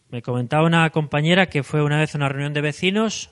Me 0.09 0.23
comentaba 0.23 0.67
una 0.67 0.88
compañera 0.90 1.47
que 1.47 1.64
fue 1.64 1.83
una 1.83 1.99
vez 1.99 2.14
a 2.14 2.19
una 2.19 2.29
reunión 2.29 2.53
de 2.53 2.61
vecinos 2.61 3.31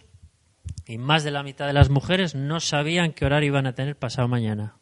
y 0.87 0.99
más 0.99 1.25
de 1.25 1.31
la 1.31 1.43
mitad 1.43 1.67
de 1.67 1.73
las 1.73 1.91
mujeres 1.91 2.35
no 2.35 2.61
sabían 2.61 3.13
qué 3.13 3.25
horario 3.25 3.49
iban 3.49 3.67
a 3.67 3.75
tener 3.75 3.97
pasado 3.97 4.29
mañana. 4.29 4.77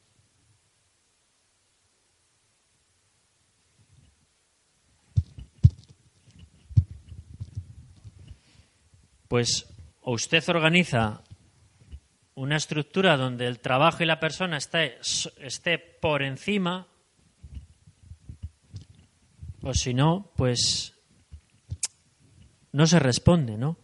pues 9.31 9.73
o 10.01 10.15
usted 10.15 10.43
organiza 10.49 11.23
una 12.35 12.57
estructura 12.57 13.17
donde 13.17 13.47
el 13.47 13.61
trabajo 13.61 14.03
y 14.03 14.07
la 14.07 14.19
persona 14.19 14.57
esté, 14.57 15.79
por 16.01 16.25
encima, 16.25 16.89
o 19.63 19.73
si 19.73 19.95
no, 19.95 20.33
pues 20.35 20.95
no 22.73 22.89
se 22.89 22.99
responde, 22.99 23.57
¿no? 23.57 23.77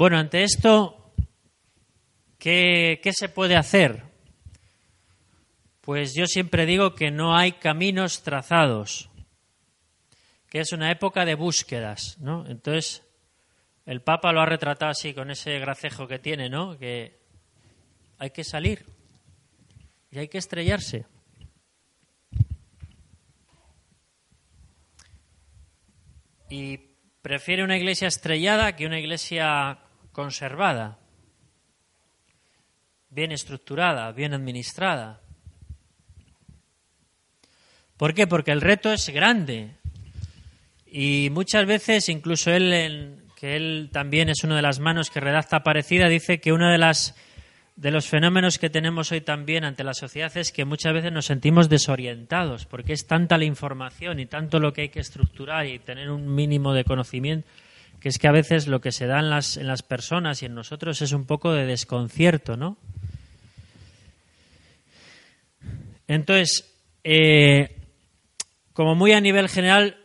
Bueno, 0.00 0.16
ante 0.16 0.44
esto, 0.44 1.12
¿qué, 2.38 3.00
¿qué, 3.02 3.12
se 3.12 3.28
puede 3.28 3.54
hacer? 3.54 4.02
Pues 5.82 6.14
yo 6.14 6.24
siempre 6.24 6.64
digo 6.64 6.94
que 6.94 7.10
no 7.10 7.36
hay 7.36 7.52
caminos 7.52 8.22
trazados, 8.22 9.10
que 10.48 10.60
es 10.60 10.72
una 10.72 10.90
época 10.90 11.26
de 11.26 11.34
búsquedas, 11.34 12.16
¿no? 12.18 12.46
Entonces, 12.48 13.02
el 13.84 14.00
Papa 14.00 14.32
lo 14.32 14.40
ha 14.40 14.46
retratado 14.46 14.90
así, 14.90 15.12
con 15.12 15.30
ese 15.30 15.58
gracejo 15.58 16.08
que 16.08 16.18
tiene, 16.18 16.48
¿no? 16.48 16.78
Que 16.78 17.20
hay 18.16 18.30
que 18.30 18.42
salir 18.42 18.86
y 20.10 20.18
hay 20.18 20.28
que 20.28 20.38
estrellarse. 20.38 21.04
Y 26.48 26.78
prefiere 27.20 27.62
una 27.62 27.76
iglesia 27.76 28.08
estrellada 28.08 28.74
que 28.76 28.86
una 28.86 28.98
iglesia 28.98 29.78
conservada, 30.12 30.98
bien 33.10 33.32
estructurada, 33.32 34.12
bien 34.12 34.34
administrada. 34.34 35.20
¿Por 37.96 38.14
qué? 38.14 38.26
Porque 38.26 38.52
el 38.52 38.60
reto 38.60 38.92
es 38.92 39.08
grande. 39.10 39.76
Y 40.86 41.28
muchas 41.30 41.66
veces, 41.66 42.08
incluso 42.08 42.50
él, 42.50 43.24
que 43.36 43.56
él 43.56 43.90
también 43.92 44.28
es 44.28 44.42
una 44.42 44.56
de 44.56 44.62
las 44.62 44.80
manos 44.80 45.10
que 45.10 45.20
redacta 45.20 45.62
parecida, 45.62 46.08
dice 46.08 46.40
que 46.40 46.52
una 46.52 46.72
de 46.72 46.78
las 46.78 47.14
de 47.80 47.90
los 47.90 48.08
fenómenos 48.08 48.58
que 48.58 48.68
tenemos 48.68 49.10
hoy 49.10 49.22
también 49.22 49.64
ante 49.64 49.84
la 49.84 49.94
sociedad 49.94 50.36
es 50.36 50.52
que 50.52 50.66
muchas 50.66 50.92
veces 50.92 51.12
nos 51.12 51.24
sentimos 51.24 51.70
desorientados, 51.70 52.66
porque 52.66 52.92
es 52.92 53.06
tanta 53.06 53.38
la 53.38 53.46
información 53.46 54.20
y 54.20 54.26
tanto 54.26 54.58
lo 54.58 54.74
que 54.74 54.82
hay 54.82 54.88
que 54.90 55.00
estructurar 55.00 55.66
y 55.66 55.78
tener 55.78 56.10
un 56.10 56.34
mínimo 56.34 56.74
de 56.74 56.84
conocimiento, 56.84 57.48
que 58.00 58.08
es 58.08 58.18
que 58.18 58.28
a 58.28 58.32
veces 58.32 58.66
lo 58.66 58.80
que 58.80 58.92
se 58.92 59.06
da 59.06 59.20
en 59.20 59.30
las, 59.30 59.56
en 59.56 59.66
las 59.66 59.82
personas 59.82 60.42
y 60.42 60.46
en 60.46 60.54
nosotros 60.54 61.02
es 61.02 61.12
un 61.12 61.26
poco 61.26 61.52
de 61.52 61.66
desconcierto, 61.66 62.56
¿no? 62.56 62.76
Entonces, 66.08 66.74
eh, 67.04 67.76
como 68.72 68.94
muy 68.94 69.12
a 69.12 69.20
nivel 69.20 69.48
general, 69.48 69.98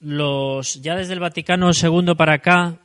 los 0.00 0.82
ya 0.82 0.96
desde 0.96 1.14
el 1.14 1.20
Vaticano 1.20 1.70
II 1.70 2.14
para 2.16 2.34
acá, 2.34 2.80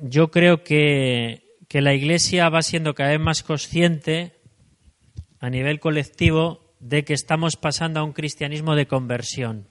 yo 0.00 0.30
creo 0.30 0.64
que 0.64 1.44
que 1.74 1.80
la 1.80 1.92
Iglesia 1.92 2.48
va 2.50 2.62
siendo 2.62 2.94
cada 2.94 3.10
vez 3.10 3.18
más 3.18 3.42
consciente 3.42 4.40
a 5.40 5.50
nivel 5.50 5.80
colectivo 5.80 6.72
de 6.78 7.04
que 7.04 7.14
estamos 7.14 7.56
pasando 7.56 7.98
a 7.98 8.04
un 8.04 8.12
cristianismo 8.12 8.76
de 8.76 8.86
conversión. 8.86 9.66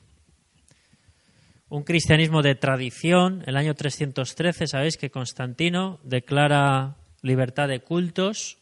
Un 1.70 1.84
cristianismo 1.84 2.42
de 2.42 2.56
tradición. 2.56 3.44
El 3.48 3.58
año 3.58 3.74
313, 3.74 4.68
sabéis 4.68 4.98
que 4.98 5.10
Constantino 5.10 6.00
declara 6.04 6.98
libertad 7.22 7.68
de 7.68 7.80
cultos 7.80 8.60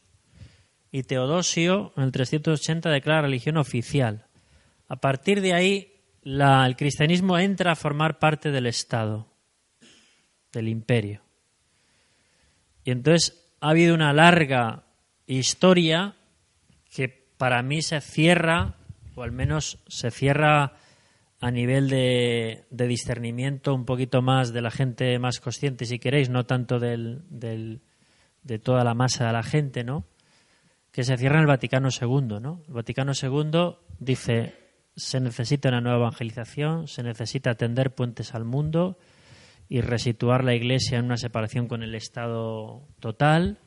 y 0.90 1.02
Teodosio 1.02 1.92
en 1.96 2.04
el 2.04 2.12
380 2.12 2.90
declara 2.90 3.22
religión 3.22 3.56
oficial. 3.56 4.26
A 4.88 4.96
partir 4.96 5.40
de 5.40 5.52
ahí, 5.52 5.92
el 6.22 6.76
cristianismo 6.76 7.38
entra 7.38 7.72
a 7.72 7.76
formar 7.76 8.18
parte 8.18 8.50
del 8.50 8.66
Estado, 8.66 9.26
del 10.52 10.68
imperio. 10.68 11.22
Y 12.84 12.90
entonces 12.90 13.54
ha 13.60 13.70
habido 13.70 13.94
una 13.94 14.12
larga 14.12 14.84
historia 15.26 16.14
que 16.90 17.08
para 17.08 17.62
mí 17.62 17.82
se 17.82 18.00
cierra, 18.00 18.76
o 19.14 19.22
al 19.22 19.32
menos 19.32 19.78
se 19.88 20.10
cierra 20.10 20.76
a 21.42 21.50
nivel 21.50 21.88
de, 21.88 22.64
discernimiento 22.70 23.74
un 23.74 23.84
poquito 23.84 24.22
más 24.22 24.52
de 24.52 24.62
la 24.62 24.70
gente 24.70 25.18
más 25.18 25.40
consciente, 25.40 25.86
si 25.86 25.98
queréis, 25.98 26.30
no 26.30 26.46
tanto 26.46 26.78
del, 26.78 27.22
de 27.30 28.58
toda 28.60 28.84
la 28.84 28.94
masa 28.94 29.26
de 29.26 29.32
la 29.32 29.42
gente, 29.42 29.82
¿no? 29.82 30.06
Que 30.92 31.02
se 31.02 31.16
cierra 31.16 31.40
el 31.40 31.48
Vaticano 31.48 31.88
II, 31.88 32.38
¿no? 32.40 32.62
El 32.68 32.74
Vaticano 32.74 33.10
II 33.20 33.74
dice 33.98 34.54
se 34.94 35.18
necesita 35.18 35.70
una 35.70 35.80
nueva 35.80 35.98
evangelización, 35.98 36.86
se 36.86 37.02
necesita 37.02 37.56
tender 37.56 37.92
puentes 37.92 38.36
al 38.36 38.44
mundo, 38.44 38.98
y 39.68 39.80
resituar 39.80 40.44
la 40.44 40.54
Iglesia 40.54 40.98
en 40.98 41.06
una 41.06 41.16
separación 41.16 41.66
con 41.66 41.82
el 41.82 41.96
Estado 41.96 42.86
total 43.00 43.58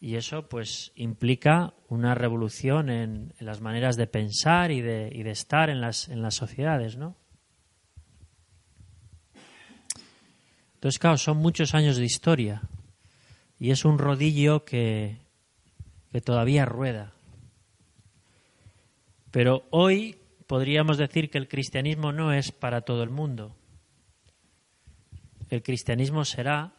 y 0.00 0.16
eso 0.16 0.48
pues 0.48 0.92
implica 0.94 1.74
una 1.88 2.14
revolución 2.14 2.88
en, 2.88 3.34
las 3.38 3.60
maneras 3.60 3.96
de 3.96 4.06
pensar 4.06 4.70
y 4.70 4.80
de, 4.80 5.10
y 5.12 5.22
de 5.22 5.30
estar 5.30 5.70
en 5.70 5.80
las, 5.80 6.08
en 6.08 6.22
las 6.22 6.34
sociedades, 6.34 6.96
¿no? 6.96 7.16
Entonces, 10.74 10.98
claro, 10.98 11.18
son 11.18 11.36
muchos 11.36 11.74
años 11.74 11.96
de 11.98 12.04
historia 12.06 12.62
y 13.58 13.70
es 13.70 13.84
un 13.84 13.98
rodillo 13.98 14.64
que, 14.64 15.18
que 16.10 16.22
todavía 16.22 16.64
rueda. 16.64 17.12
Pero 19.30 19.66
hoy 19.70 20.16
podríamos 20.46 20.96
decir 20.96 21.30
que 21.30 21.36
el 21.36 21.48
cristianismo 21.48 22.12
no 22.12 22.32
es 22.32 22.50
para 22.50 22.80
todo 22.80 23.02
el 23.02 23.10
mundo 23.10 23.54
el 25.50 25.62
cristianismo 25.62 26.24
será 26.24 26.72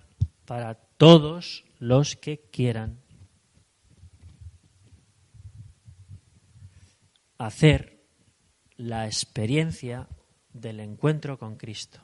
para 0.46 0.76
todos 0.98 1.66
los 1.80 2.16
que 2.16 2.40
quieran 2.52 3.01
hacer 7.46 8.04
la 8.78 9.06
experiencia 9.06 10.08
del 10.54 10.80
encuentro 10.80 11.40
con 11.40 11.56
Cristo. 11.56 12.00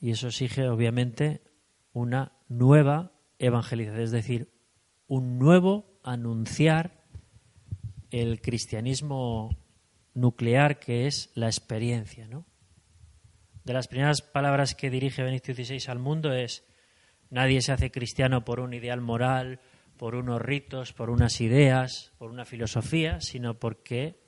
Y 0.00 0.10
eso 0.10 0.28
exige, 0.28 0.68
obviamente, 0.68 1.42
una 1.92 2.32
nueva 2.48 3.12
evangelización, 3.38 4.02
es 4.02 4.10
decir, 4.10 4.52
un 5.06 5.38
nuevo 5.38 5.98
anunciar 6.02 7.04
el 8.10 8.40
cristianismo 8.40 9.56
nuclear 10.12 10.78
que 10.78 11.06
es 11.06 11.32
la 11.34 11.46
experiencia. 11.46 12.28
¿no? 12.28 12.46
De 13.64 13.72
las 13.72 13.88
primeras 13.88 14.22
palabras 14.22 14.74
que 14.74 14.90
dirige 14.90 15.22
Benito 15.22 15.52
XVI 15.52 15.82
al 15.88 15.98
mundo 15.98 16.32
es 16.32 16.64
nadie 17.30 17.62
se 17.62 17.72
hace 17.72 17.90
cristiano 17.90 18.44
por 18.44 18.60
un 18.60 18.74
ideal 18.74 19.00
moral, 19.00 19.60
por 20.04 20.16
unos 20.16 20.42
ritos, 20.42 20.92
por 20.92 21.08
unas 21.08 21.40
ideas, 21.40 22.12
por 22.18 22.30
una 22.30 22.44
filosofía, 22.44 23.22
sino 23.22 23.54
porque 23.54 24.20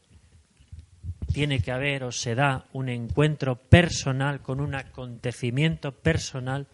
tiene 1.35 1.61
que 1.61 1.71
haber 1.71 2.03
o 2.05 2.13
se 2.13 2.35
da 2.35 2.65
un 2.73 2.89
encuentro 2.89 3.57
personal 3.57 4.41
con 4.41 4.61
un 4.61 4.75
acontecimiento 4.75 5.93
personal 5.93 6.67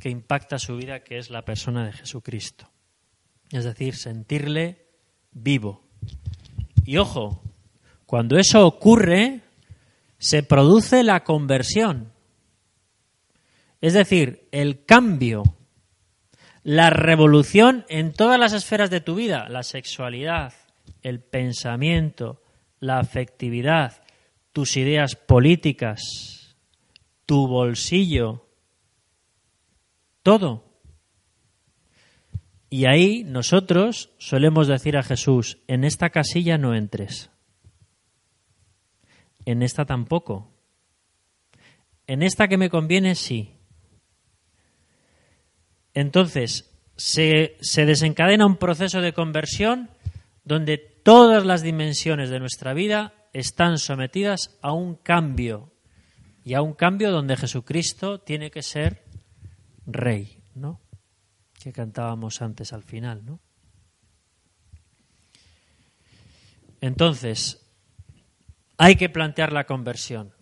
que 0.00 0.10
impacta 0.10 0.58
su 0.58 0.76
vida, 0.76 1.04
que 1.04 1.18
es 1.18 1.30
la 1.30 1.44
persona 1.44 1.86
de 1.86 1.92
Jesucristo. 1.92 2.68
Es 3.52 3.62
decir, 3.62 3.94
sentirle 3.94 4.84
vivo. 5.30 5.84
Y 6.84 6.96
ojo, 6.96 7.44
cuando 8.04 8.36
eso 8.36 8.66
ocurre, 8.66 9.42
se 10.18 10.42
produce 10.42 11.04
la 11.04 11.22
conversión. 11.22 12.12
Es 13.80 13.92
decir, 13.92 14.48
el 14.50 14.84
cambio, 14.84 15.44
la 16.62 16.90
revolución 16.90 17.84
en 17.88 18.12
todas 18.12 18.38
las 18.38 18.52
esferas 18.52 18.90
de 18.90 19.00
tu 19.00 19.14
vida, 19.14 19.48
la 19.48 19.62
sexualidad, 19.62 20.52
el 21.02 21.20
pensamiento, 21.20 22.42
la 22.80 22.98
afectividad, 22.98 24.02
tus 24.52 24.76
ideas 24.76 25.16
políticas, 25.16 26.56
tu 27.26 27.46
bolsillo, 27.46 28.46
todo. 30.22 30.64
Y 32.68 32.86
ahí 32.86 33.24
nosotros 33.24 34.10
solemos 34.18 34.68
decir 34.68 34.96
a 34.96 35.02
Jesús, 35.02 35.58
en 35.66 35.84
esta 35.84 36.10
casilla 36.10 36.58
no 36.58 36.74
entres. 36.74 37.30
En 39.44 39.62
esta 39.62 39.86
tampoco. 39.86 40.52
En 42.06 42.22
esta 42.22 42.48
que 42.48 42.58
me 42.58 42.70
conviene, 42.70 43.14
sí. 43.14 43.59
Entonces, 45.94 46.70
se, 46.96 47.56
se, 47.60 47.86
desencadena 47.86 48.46
un 48.46 48.56
proceso 48.56 49.00
de 49.00 49.12
conversión 49.12 49.90
donde 50.44 50.78
todas 50.78 51.44
las 51.44 51.62
dimensiones 51.62 52.30
de 52.30 52.40
nuestra 52.40 52.74
vida 52.74 53.14
están 53.32 53.78
sometidas 53.78 54.58
a 54.62 54.72
un 54.72 54.96
cambio 54.96 55.72
y 56.44 56.54
a 56.54 56.62
un 56.62 56.74
cambio 56.74 57.10
donde 57.10 57.36
Jesucristo 57.36 58.20
tiene 58.20 58.50
que 58.50 58.62
ser 58.62 59.04
rey, 59.86 60.42
¿no? 60.54 60.80
Que 61.62 61.72
cantábamos 61.72 62.42
antes 62.42 62.72
al 62.72 62.82
final, 62.82 63.24
¿no? 63.24 63.40
Entonces, 66.80 67.60
hay 68.78 68.96
que 68.96 69.10
plantear 69.10 69.52
la 69.52 69.64
conversión. 69.64 70.32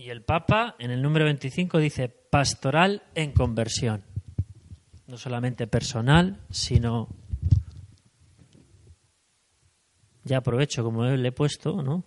Y 0.00 0.08
el 0.08 0.22
Papa, 0.22 0.76
en 0.78 0.90
el 0.90 1.02
número 1.02 1.26
25, 1.26 1.76
dice 1.76 2.08
pastoral 2.08 3.02
en 3.14 3.32
conversión. 3.32 4.02
No 5.06 5.18
solamente 5.18 5.66
personal, 5.66 6.40
sino. 6.48 7.06
Ya 10.24 10.38
aprovecho, 10.38 10.82
como 10.82 11.04
le 11.04 11.28
he 11.28 11.32
puesto, 11.32 11.82
¿no? 11.82 12.04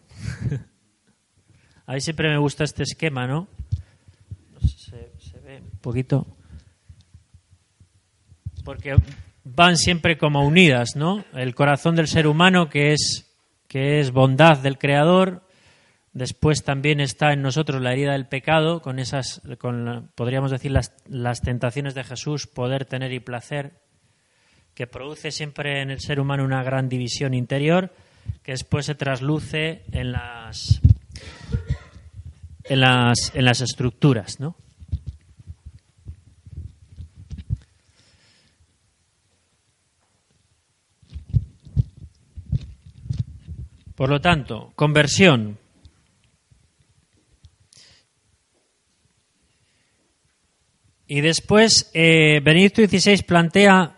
A 1.85 1.93
mí 1.93 2.01
siempre 2.01 2.29
me 2.29 2.39
gusta 2.39 2.63
este 2.63 2.81
esquema, 2.81 3.27
¿no? 3.27 3.47
se, 4.59 5.11
se 5.19 5.39
ve 5.41 5.61
un 5.61 5.77
poquito. 5.77 6.25
Porque 8.65 8.95
van 9.43 9.77
siempre 9.77 10.17
como 10.17 10.47
unidas, 10.47 10.95
¿no? 10.95 11.23
El 11.33 11.53
corazón 11.53 11.95
del 11.95 12.07
ser 12.07 12.25
humano, 12.25 12.69
que 12.69 12.93
es, 12.93 13.31
que 13.67 13.99
es 13.99 14.09
bondad 14.09 14.57
del 14.57 14.79
Creador, 14.79 15.42
después 16.13 16.63
también 16.63 16.99
está 16.99 17.33
en 17.33 17.41
nosotros 17.41 17.81
la 17.81 17.91
herida 17.91 18.13
del 18.13 18.27
pecado, 18.27 18.81
con 18.81 18.99
esas, 18.99 19.41
con 19.59 20.11
podríamos 20.15 20.51
decir 20.51 20.71
las, 20.71 20.93
las 21.07 21.41
tentaciones 21.41 21.95
de 21.95 22.03
Jesús, 22.03 22.47
poder 22.47 22.85
tener 22.85 23.11
y 23.11 23.19
placer, 23.19 23.73
que 24.73 24.87
produce 24.87 25.31
siempre 25.31 25.81
en 25.81 25.91
el 25.91 25.99
ser 25.99 26.19
humano 26.19 26.43
una 26.43 26.63
gran 26.63 26.89
división 26.89 27.33
interior, 27.33 27.93
que 28.41 28.53
después 28.53 28.85
se 28.85 28.95
trasluce 28.95 29.83
en 29.91 30.11
las 30.11 30.81
en 32.63 32.79
las, 32.79 33.35
en 33.35 33.45
las 33.45 33.61
estructuras, 33.61 34.39
¿no? 34.39 34.55
Por 43.95 44.09
lo 44.09 44.19
tanto, 44.19 44.73
conversión. 44.75 45.59
Y 51.13 51.21
después, 51.21 51.91
eh, 51.93 52.39
Benedicto 52.43 52.81
XVI 52.81 53.21
plantea 53.21 53.97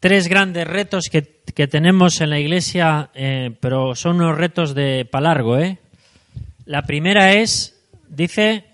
tres 0.00 0.28
grandes 0.28 0.66
retos 0.66 1.10
que, 1.12 1.42
que 1.54 1.68
tenemos 1.68 2.22
en 2.22 2.30
la 2.30 2.40
Iglesia, 2.40 3.10
eh, 3.12 3.54
pero 3.60 3.94
son 3.94 4.16
unos 4.16 4.38
retos 4.38 4.74
de 4.74 5.04
palargo. 5.04 5.58
¿eh? 5.58 5.78
La 6.64 6.84
primera 6.84 7.34
es 7.34 7.78
dice 8.08 8.64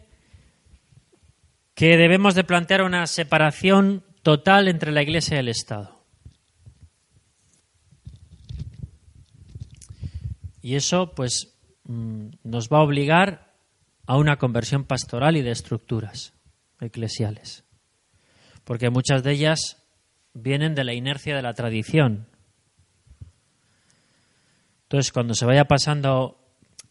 que 1.75 1.97
debemos 1.97 2.37
de 2.37 2.45
plantear 2.45 2.83
una 2.83 3.09
separación 3.09 4.05
total 4.23 4.69
entre 4.69 4.93
la 4.93 5.03
Iglesia 5.03 5.39
y 5.39 5.41
el 5.41 5.49
Estado. 5.49 6.01
Y 10.63 10.77
eso, 10.77 11.13
pues, 11.17 11.57
mm, 11.89 12.27
nos 12.45 12.69
va 12.69 12.79
a 12.79 12.83
obligar 12.83 13.53
a 14.07 14.17
una 14.17 14.37
conversión 14.37 14.85
pastoral 14.85 15.37
y 15.37 15.43
de 15.43 15.51
estructuras 15.51 16.35
eclesiales. 16.81 17.64
Porque 18.65 18.91
muchas 18.91 19.23
de 19.23 19.33
ellas 19.33 19.85
vienen 20.33 20.75
de 20.75 20.85
la 20.85 20.95
inercia 20.95 21.37
de 21.37 21.43
la 21.43 21.55
tradición. 21.55 22.27
Entonces, 24.85 25.13
cuando 25.13 25.35
se 25.35 25.47
vaya 25.47 25.65
pasando, 25.65 26.39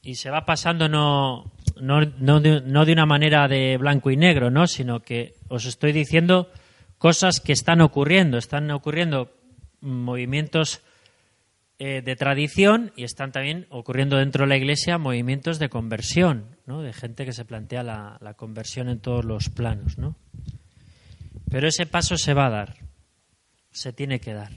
y 0.01 0.15
se 0.15 0.29
va 0.29 0.45
pasando 0.45 0.89
no, 0.89 1.51
no, 1.79 2.01
de, 2.41 2.61
no, 2.61 2.85
de, 2.85 2.93
una 2.93 3.05
manera 3.05 3.47
de 3.47 3.77
blanco 3.77 4.11
y 4.11 4.17
negro, 4.17 4.51
¿no? 4.51 4.67
sino 4.67 5.01
que 5.01 5.35
os 5.47 5.65
estoy 5.65 5.91
diciendo 5.91 6.51
cosas 6.97 7.39
que 7.39 7.53
están 7.53 7.81
ocurriendo. 7.81 8.37
Están 8.37 8.69
ocurriendo 8.71 9.31
movimientos 9.79 10.81
eh, 11.79 12.01
de 12.01 12.15
tradición 12.15 12.91
y 12.95 13.03
están 13.03 13.31
también 13.31 13.67
ocurriendo 13.69 14.17
dentro 14.17 14.43
de 14.43 14.49
la 14.49 14.57
Iglesia 14.57 14.97
movimientos 14.97 15.59
de 15.59 15.69
conversión, 15.69 16.57
¿no? 16.65 16.81
de 16.81 16.93
gente 16.93 17.25
que 17.25 17.33
se 17.33 17.45
plantea 17.45 17.83
la, 17.83 18.17
la 18.21 18.33
conversión 18.33 18.89
en 18.89 18.99
todos 18.99 19.23
los 19.23 19.49
planos. 19.49 19.97
¿no? 19.97 20.15
Pero 21.53 21.67
ese 21.67 21.85
paso 21.85 22.17
se 22.17 22.33
va 22.33 22.47
a 22.47 22.49
dar, 22.49 22.77
se 23.69 23.93
tiene 23.93 24.19
que 24.19 24.33
dar. 24.33 24.49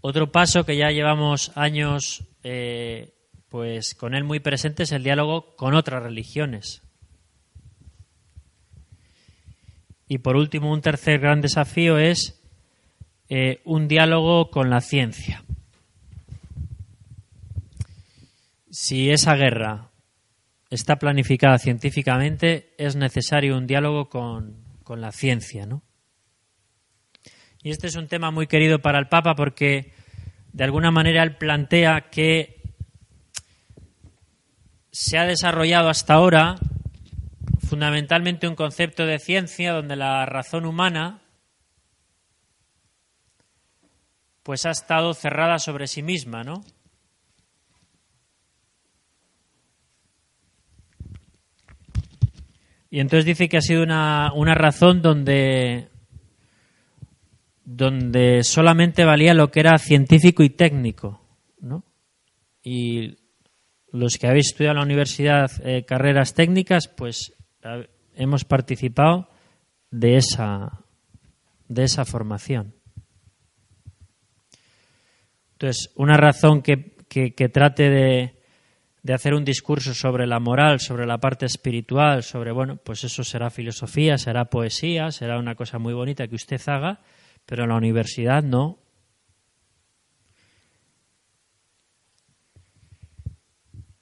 Otro 0.00 0.32
paso 0.32 0.64
que 0.64 0.74
ya 0.74 0.90
llevamos 0.90 1.52
años 1.54 2.24
eh, 2.42 3.12
pues 3.50 3.94
con 3.94 4.14
él 4.14 4.24
muy 4.24 4.40
presente 4.40 4.84
es 4.84 4.92
el 4.92 5.02
diálogo 5.02 5.54
con 5.54 5.74
otras 5.74 6.02
religiones. 6.02 6.80
Y 10.08 10.16
por 10.16 10.34
último, 10.34 10.72
un 10.72 10.80
tercer 10.80 11.20
gran 11.20 11.42
desafío 11.42 11.98
es 11.98 12.42
eh, 13.28 13.60
un 13.66 13.88
diálogo 13.88 14.50
con 14.50 14.70
la 14.70 14.80
ciencia. 14.80 15.44
Si 18.70 19.10
esa 19.10 19.34
guerra 19.34 19.90
está 20.70 20.96
planificada 20.96 21.58
científicamente, 21.58 22.72
es 22.78 22.96
necesario 22.96 23.58
un 23.58 23.66
diálogo 23.66 24.08
con, 24.08 24.65
con 24.86 25.00
la 25.00 25.10
ciencia, 25.10 25.66
¿no? 25.66 25.82
Y 27.60 27.70
este 27.70 27.88
es 27.88 27.96
un 27.96 28.06
tema 28.06 28.30
muy 28.30 28.46
querido 28.46 28.78
para 28.78 29.00
el 29.00 29.08
Papa 29.08 29.34
porque 29.34 29.92
de 30.52 30.62
alguna 30.62 30.92
manera 30.92 31.24
él 31.24 31.36
plantea 31.36 32.08
que 32.08 32.62
se 34.92 35.18
ha 35.18 35.24
desarrollado 35.24 35.88
hasta 35.88 36.14
ahora 36.14 36.54
fundamentalmente 37.66 38.46
un 38.46 38.54
concepto 38.54 39.06
de 39.06 39.18
ciencia 39.18 39.72
donde 39.72 39.96
la 39.96 40.24
razón 40.24 40.64
humana 40.64 41.20
pues 44.44 44.66
ha 44.66 44.70
estado 44.70 45.14
cerrada 45.14 45.58
sobre 45.58 45.88
sí 45.88 46.04
misma, 46.04 46.44
¿no? 46.44 46.64
Y 52.90 53.00
entonces 53.00 53.24
dice 53.24 53.48
que 53.48 53.56
ha 53.56 53.62
sido 53.62 53.82
una, 53.82 54.32
una 54.34 54.54
razón 54.54 55.02
donde, 55.02 55.88
donde 57.64 58.44
solamente 58.44 59.04
valía 59.04 59.34
lo 59.34 59.50
que 59.50 59.60
era 59.60 59.78
científico 59.78 60.42
y 60.42 60.50
técnico, 60.50 61.20
¿no? 61.60 61.84
Y 62.62 63.16
los 63.92 64.18
que 64.18 64.28
habéis 64.28 64.48
estudiado 64.48 64.72
en 64.72 64.78
la 64.78 64.84
universidad 64.84 65.50
eh, 65.64 65.84
carreras 65.84 66.34
técnicas, 66.34 66.88
pues 66.88 67.32
hemos 68.14 68.44
participado 68.44 69.28
de 69.90 70.16
esa, 70.16 70.84
de 71.68 71.84
esa 71.84 72.04
formación. 72.04 72.74
Entonces, 75.52 75.92
una 75.96 76.16
razón 76.16 76.62
que, 76.62 76.96
que, 77.08 77.34
que 77.34 77.48
trate 77.48 77.88
de, 77.88 78.35
de, 79.06 79.14
hacer 79.14 79.34
un 79.34 79.44
discurso 79.44 79.94
sobre 79.94 80.26
la 80.26 80.40
moral, 80.40 80.80
sobre 80.80 81.06
la 81.06 81.18
parte 81.18 81.46
espiritual, 81.46 82.22
sobre, 82.22 82.52
bueno, 82.52 82.76
pues 82.76 83.04
eso 83.04 83.24
será 83.24 83.50
filosofía, 83.50 84.18
será 84.18 84.46
poesía, 84.46 85.10
será 85.10 85.38
una 85.38 85.54
cosa 85.54 85.78
muy 85.78 85.94
bonita 85.94 86.28
que 86.28 86.34
usted 86.34 86.60
haga, 86.66 87.00
pero 87.44 87.64
en 87.64 87.70
la 87.70 87.76
universidad 87.76 88.42
no, 88.42 88.78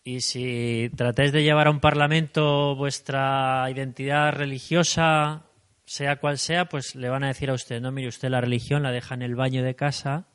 Y 0.06 0.20
si 0.20 0.90
tratáis 0.94 1.32
de 1.32 1.42
llevar 1.42 1.66
a 1.66 1.70
un 1.70 1.80
parlamento 1.80 2.76
vuestra 2.76 3.66
identidad 3.70 4.34
religiosa, 4.34 5.46
sea 5.86 6.16
cual 6.16 6.38
sea, 6.38 6.66
pues 6.66 6.94
le 6.94 7.08
van 7.08 7.24
a 7.24 7.28
decir 7.28 7.48
a 7.48 7.54
usted, 7.54 7.80
no, 7.80 7.90
mire, 7.90 8.08
usted 8.08 8.28
la 8.28 8.42
religión 8.42 8.82
la 8.82 8.92
deja 8.92 9.14
en 9.14 9.22
el 9.22 9.34
baño 9.34 9.62
de 9.62 9.74
casa 9.74 10.28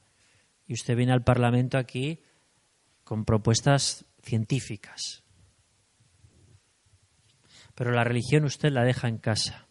y 0.65 0.73
usted 0.73 0.95
viene 0.95 1.13
al 1.13 1.23
parlamento 1.23 1.77
aquí 1.77 2.23
con 3.03 3.25
propuestas 3.25 4.08
científicas. 4.21 5.23
Pero 7.75 7.91
la 7.91 8.03
religión 8.03 8.43
usted 8.43 8.71
la 8.71 8.83
deja 8.83 9.07
en 9.07 9.17
casa. 9.17 9.67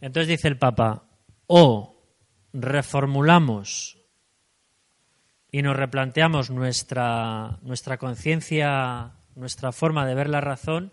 Entonces 0.00 0.28
dice 0.28 0.48
el 0.48 0.58
Papa, 0.58 1.04
o 1.46 1.92
reformulamos 2.52 3.98
y 5.50 5.62
nos 5.62 5.76
replanteamos 5.76 6.50
nuestra, 6.50 7.58
nuestra 7.62 7.98
conciencia, 7.98 9.12
nuestra 9.36 9.70
forma 9.70 10.06
de 10.06 10.14
ver 10.14 10.28
la 10.28 10.40
razón, 10.40 10.92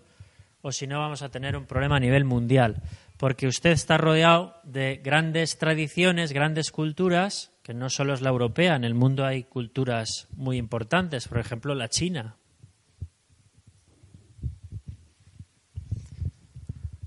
o 0.62 0.72
si 0.72 0.86
no 0.86 1.00
vamos 1.00 1.22
a 1.22 1.30
tener 1.30 1.56
un 1.56 1.66
problema 1.66 1.96
a 1.96 2.02
nivel 2.02 2.26
mundial. 2.26 2.84
Porque 3.20 3.48
usted 3.48 3.72
está 3.72 3.98
rodeado 3.98 4.56
de 4.64 4.96
grandes 5.04 5.58
tradiciones, 5.58 6.32
grandes 6.32 6.72
culturas, 6.72 7.52
que 7.64 7.74
no 7.74 7.90
solo 7.90 8.14
es 8.14 8.22
la 8.22 8.30
europea, 8.30 8.78
en 8.78 8.86
el 8.86 8.94
mundo 8.94 9.26
hay 9.26 9.44
culturas 9.44 10.30
muy 10.32 10.56
importantes, 10.56 11.28
por 11.28 11.40
ejemplo 11.40 11.76
la 11.76 11.90
China. 11.90 12.38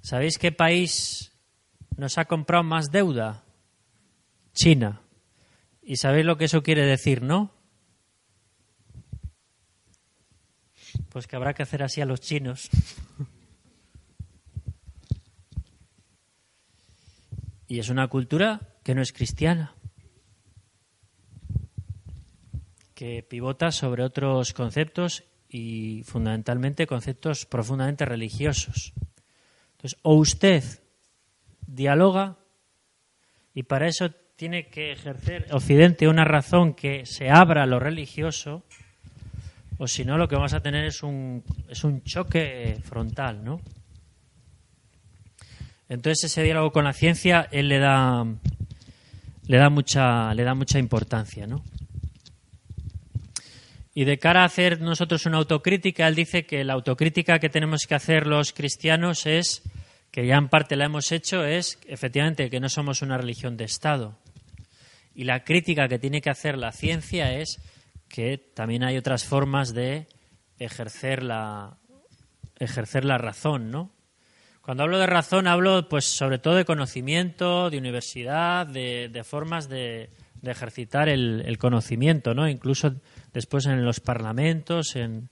¿Sabéis 0.03 0.37
qué 0.37 0.53
país 0.53 1.33
nos 1.97 2.19
ha 2.19 2.27
comprado 2.27 2.63
más 2.63 2.91
deuda? 2.91 3.45
China. 4.53 5.01
¿Y 5.81 5.97
sabéis 5.97 6.27
lo 6.27 6.37
que 6.37 6.45
eso 6.45 6.63
quiere 6.63 6.85
decir, 6.85 7.23
no? 7.23 7.55
Pues 11.09 11.27
que 11.27 11.37
habrá 11.37 11.55
que 11.55 11.63
hacer 11.63 11.83
así 11.83 12.03
a 12.03 12.07
los 12.07 12.21
chinos. 12.21 12.69
y 17.73 17.79
es 17.79 17.89
una 17.89 18.07
cultura 18.09 18.61
que 18.83 18.95
no 18.95 19.01
es 19.01 19.15
cristiana, 19.15 19.75
que 22.95 23.23
pivota 23.23 23.73
sobre 23.73 24.05
otros 24.05 24.53
conceptos 24.53 25.25
y 25.49 26.03
fundamentalmente 26.05 26.87
conceptos 26.87 27.47
profundamente 27.47 28.05
religiosos. 28.05 28.93
Entonces, 29.71 29.99
o 30.03 30.17
usted 30.17 30.63
dialoga 31.67 32.37
y 33.55 33.63
para 33.63 33.89
eso 33.89 34.11
tiene 34.37 34.67
que 34.67 34.93
ejercer 34.93 35.47
Occidente 35.51 36.09
una 36.09 36.27
razón 36.27 36.75
que 36.75 37.07
se 37.07 37.31
abra 37.31 37.63
a 37.63 37.67
lo 37.67 37.81
religioso, 37.81 38.65
o 39.79 39.89
si 39.89 40.05
no, 40.05 40.19
lo 40.19 40.29
que 40.29 40.37
vamos 40.37 40.53
a 40.53 40.61
tener 40.61 40.85
es 40.85 41.03
un, 41.03 41.43
es 41.71 41.85
un 41.85 42.03
choque 42.03 42.79
frontal, 42.83 43.43
¿no? 43.43 43.63
Entonces 45.93 46.25
ese 46.25 46.43
diálogo 46.43 46.73
con 46.73 46.85
la 46.85 46.95
ciencia 46.95 47.49
él 47.53 47.69
le 47.69 47.79
da 47.79 48.25
le 49.47 49.57
da 49.59 49.69
mucha 49.69 50.33
le 50.33 50.43
da 50.43 50.55
mucha 50.55 50.79
importancia, 50.79 51.47
¿no? 51.47 51.63
Y 53.93 54.05
de 54.05 54.19
cara 54.19 54.41
a 54.41 54.47
hacer 54.47 54.81
nosotros 54.81 55.27
una 55.27 55.37
autocrítica, 55.37 56.09
él 56.09 56.15
dice 56.15 56.47
que 56.47 56.65
la 56.65 56.73
autocrítica 56.73 57.39
que 57.39 57.51
tenemos 57.51 57.87
que 57.87 57.95
hacer 57.95 58.27
los 58.27 58.55
cristianos 58.55 59.27
es 59.27 59.63
que 60.11 60.27
ya 60.27 60.37
en 60.37 60.49
parte 60.49 60.77
la 60.77 60.87
hemos 60.87 61.13
hecho 61.13 61.45
es 61.45 61.79
efectivamente 61.87 62.49
que 62.49 62.59
no 62.59 62.71
somos 62.71 63.03
una 63.03 63.19
religión 63.19 63.59
de 63.59 63.65
Estado. 63.65 64.17
Y 65.15 65.25
la 65.25 65.45
crítica 65.45 65.89
que 65.89 65.99
tiene 65.99 66.23
que 66.23 66.31
hacer 66.31 66.57
la 66.57 66.73
ciencia 66.73 67.35
es 67.35 67.61
que 68.09 68.39
también 68.39 68.83
hay 68.83 68.97
otras 68.97 69.25
formas 69.25 69.75
de 69.75 70.07
ejercer 70.59 71.23
la 71.23 71.77
ejercer 72.59 73.05
la 73.05 73.19
razón, 73.19 73.71
¿no? 73.71 73.91
Cuando 74.63 74.85
hablo 74.85 74.99
de 74.99 75.07
razón 75.07 75.49
hablo 75.49 75.89
pues 75.89 76.05
sobre 76.05 76.39
todo 76.39 76.55
de 76.55 76.65
conocimiento, 76.65 77.69
de 77.69 77.79
universidad, 77.79 78.65
de, 78.65 79.23
formas 79.25 79.69
de, 79.69 80.11
ejercitar 80.41 81.09
el, 81.09 81.59
conocimiento, 81.59 82.33
¿no? 82.33 82.49
Incluso 82.49 82.95
después 83.33 83.67
en 83.67 83.85
los 83.85 83.99
parlamentos, 83.99 84.95
en... 84.95 85.29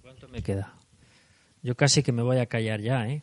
¿Cuánto 0.00 0.26
me 0.28 0.42
queda? 0.42 0.72
Yo 1.62 1.76
casi 1.76 2.02
que 2.02 2.12
me 2.12 2.22
voy 2.22 2.38
a 2.38 2.46
callar 2.46 2.80
ya, 2.80 3.06
¿eh? 3.08 3.22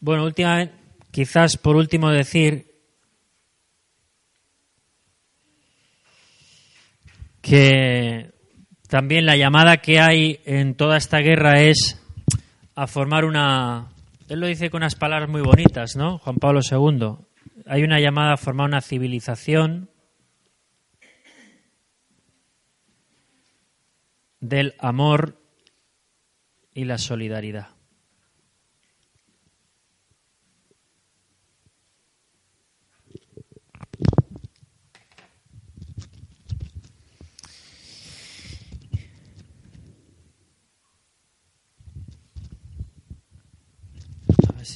Bueno, 0.00 0.24
últimamente, 0.24 0.74
quizás 1.12 1.56
por 1.56 1.76
último 1.76 2.10
decir 2.10 2.75
que 7.46 8.32
también 8.88 9.24
la 9.24 9.36
llamada 9.36 9.76
que 9.76 10.00
hay 10.00 10.40
en 10.46 10.74
toda 10.74 10.96
esta 10.96 11.18
guerra 11.18 11.62
es 11.62 12.02
a 12.74 12.88
formar 12.88 13.24
una... 13.24 13.92
Él 14.28 14.40
lo 14.40 14.48
dice 14.48 14.68
con 14.68 14.78
unas 14.78 14.96
palabras 14.96 15.30
muy 15.30 15.42
bonitas, 15.42 15.94
¿no? 15.94 16.18
Juan 16.18 16.36
Pablo 16.36 16.60
II. 16.68 17.24
Hay 17.66 17.84
una 17.84 18.00
llamada 18.00 18.32
a 18.32 18.36
formar 18.36 18.66
una 18.66 18.80
civilización 18.80 19.90
del 24.40 24.74
amor 24.80 25.40
y 26.74 26.84
la 26.84 26.98
solidaridad. 26.98 27.75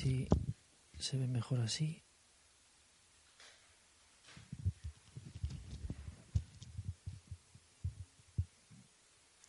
Si 0.01 0.27
se 0.99 1.19
ve 1.19 1.27
mejor 1.27 1.61
así. 1.61 2.03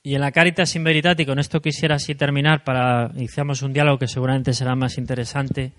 Y 0.04 0.16
en 0.16 0.22
la 0.22 0.32
Caritas 0.32 0.76
in 0.76 0.84
Veritate, 0.84 1.24
y 1.24 1.26
con 1.26 1.40
esto 1.40 1.62
quisiera 1.62 1.96
así 1.96 2.16
terminar 2.16 2.66
para 2.66 3.12
iniciamos 3.16 3.62
un 3.62 3.72
diálogo 3.72 4.00
que 4.00 4.08
seguramente 4.08 4.54
será 4.54 4.76
más 4.76 4.98
interesante. 4.98 5.72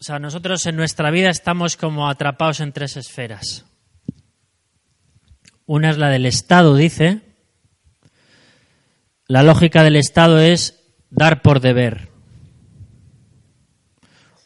O 0.00 0.02
sea, 0.02 0.18
nosotros 0.18 0.64
en 0.66 0.76
nuestra 0.76 1.10
vida 1.12 1.28
estamos 1.28 1.76
como 1.76 2.08
atrapados 2.08 2.58
en 2.60 2.72
tres 2.72 2.96
esferas. 2.96 3.64
Una 5.66 5.90
es 5.90 5.98
la 5.98 6.08
del 6.08 6.26
Estado, 6.26 6.74
dice, 6.74 7.20
la 9.28 9.44
lógica 9.44 9.84
del 9.84 9.94
Estado 9.94 10.40
es 10.40 10.79
dar 11.10 11.42
por 11.42 11.60
deber. 11.60 12.08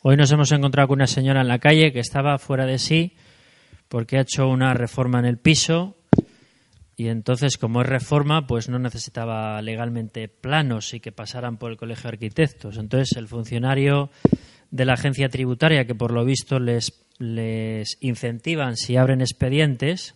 Hoy 0.02 0.16
nos 0.16 0.32
hemos 0.32 0.50
encontrado 0.52 0.88
con 0.88 0.98
una 0.98 1.06
señora 1.06 1.42
en 1.42 1.48
la 1.48 1.58
calle 1.58 1.92
que 1.92 2.00
estaba 2.00 2.38
fuera 2.38 2.66
de 2.66 2.78
sí 2.78 3.16
porque 3.88 4.18
ha 4.18 4.22
hecho 4.22 4.48
una 4.48 4.74
reforma 4.74 5.18
en 5.18 5.26
el 5.26 5.38
piso 5.38 5.96
y 6.96 7.08
entonces 7.08 7.58
como 7.58 7.82
es 7.82 7.88
reforma 7.88 8.46
pues 8.46 8.68
no 8.68 8.78
necesitaba 8.78 9.60
legalmente 9.62 10.28
planos 10.28 10.94
y 10.94 11.00
que 11.00 11.12
pasaran 11.12 11.58
por 11.58 11.70
el 11.70 11.76
colegio 11.76 12.04
de 12.04 12.16
arquitectos. 12.16 12.78
Entonces 12.78 13.16
el 13.16 13.28
funcionario 13.28 14.10
de 14.70 14.84
la 14.84 14.94
agencia 14.94 15.28
tributaria 15.28 15.86
que 15.86 15.94
por 15.94 16.12
lo 16.12 16.24
visto 16.24 16.58
les, 16.58 17.06
les 17.18 17.98
incentivan 18.00 18.76
si 18.76 18.96
abren 18.96 19.20
expedientes 19.20 20.14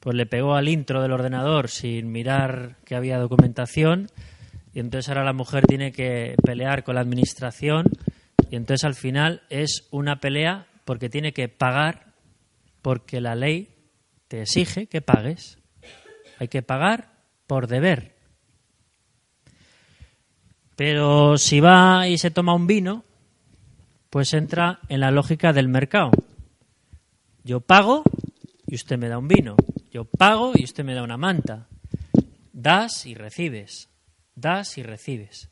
pues 0.00 0.16
le 0.16 0.26
pegó 0.26 0.54
al 0.54 0.68
intro 0.68 1.00
del 1.00 1.12
ordenador 1.12 1.68
sin 1.68 2.12
mirar 2.12 2.76
que 2.84 2.94
había 2.94 3.18
documentación 3.18 4.08
y 4.74 4.80
entonces 4.80 5.08
ahora 5.08 5.24
la 5.24 5.32
mujer 5.32 5.66
tiene 5.66 5.92
que 5.92 6.34
pelear 6.44 6.82
con 6.82 6.96
la 6.96 7.00
administración 7.00 7.86
y 8.50 8.56
entonces 8.56 8.84
al 8.84 8.94
final 8.94 9.42
es 9.48 9.86
una 9.90 10.20
pelea 10.20 10.66
porque 10.84 11.08
tiene 11.08 11.32
que 11.32 11.48
pagar 11.48 12.12
porque 12.82 13.20
la 13.20 13.34
ley 13.34 13.68
te 14.28 14.42
exige 14.42 14.86
que 14.86 15.00
pagues. 15.00 15.58
Hay 16.38 16.48
que 16.48 16.62
pagar 16.62 17.12
por 17.46 17.68
deber. 17.68 18.14
Pero 20.76 21.38
si 21.38 21.60
va 21.60 22.08
y 22.08 22.18
se 22.18 22.32
toma 22.32 22.54
un 22.54 22.66
vino, 22.66 23.04
pues 24.10 24.34
entra 24.34 24.80
en 24.88 25.00
la 25.00 25.12
lógica 25.12 25.52
del 25.52 25.68
mercado. 25.68 26.10
Yo 27.44 27.60
pago 27.60 28.02
y 28.66 28.74
usted 28.74 28.98
me 28.98 29.08
da 29.08 29.18
un 29.18 29.28
vino. 29.28 29.56
Yo 29.92 30.04
pago 30.04 30.52
y 30.54 30.64
usted 30.64 30.84
me 30.84 30.94
da 30.94 31.04
una 31.04 31.16
manta. 31.16 31.68
Das 32.52 33.06
y 33.06 33.14
recibes. 33.14 33.88
Das 34.34 34.78
y 34.78 34.82
recibes. 34.82 35.50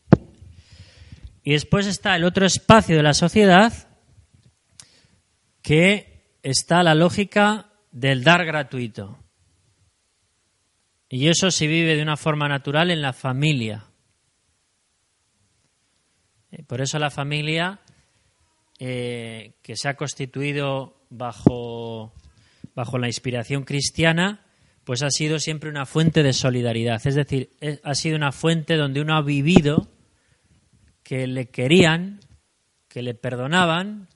Y 1.42 1.52
después 1.52 1.86
está 1.86 2.16
el 2.16 2.24
otro 2.24 2.46
espacio 2.46 2.96
de 2.96 3.02
la 3.02 3.14
sociedad 3.14 3.72
que 5.62 6.36
está 6.42 6.82
la 6.82 6.94
lógica 6.94 7.72
del 7.90 8.24
dar 8.24 8.44
gratuito. 8.44 9.18
Y 11.08 11.28
eso 11.28 11.50
se 11.50 11.66
vive 11.66 11.96
de 11.96 12.02
una 12.02 12.16
forma 12.16 12.48
natural 12.48 12.90
en 12.90 13.02
la 13.02 13.12
familia. 13.12 13.84
Eh, 16.50 16.62
por 16.64 16.80
eso 16.80 16.98
la 16.98 17.10
familia, 17.10 17.80
eh, 18.78 19.58
que 19.62 19.76
se 19.76 19.88
ha 19.88 19.94
constituido 19.94 21.04
bajo 21.10 22.14
bajo 22.74 22.98
la 22.98 23.06
inspiración 23.06 23.64
cristiana, 23.64 24.40
pues 24.84 25.02
ha 25.02 25.10
sido 25.10 25.38
siempre 25.38 25.70
una 25.70 25.86
fuente 25.86 26.22
de 26.22 26.32
solidaridad. 26.32 27.00
Es 27.04 27.14
decir, 27.14 27.50
ha 27.82 27.94
sido 27.94 28.16
una 28.16 28.32
fuente 28.32 28.76
donde 28.76 29.00
uno 29.00 29.16
ha 29.16 29.22
vivido 29.22 29.88
que 31.02 31.26
le 31.26 31.50
querían, 31.50 32.20
que 32.88 33.02
le 33.02 33.14
perdonaban, 33.14 34.08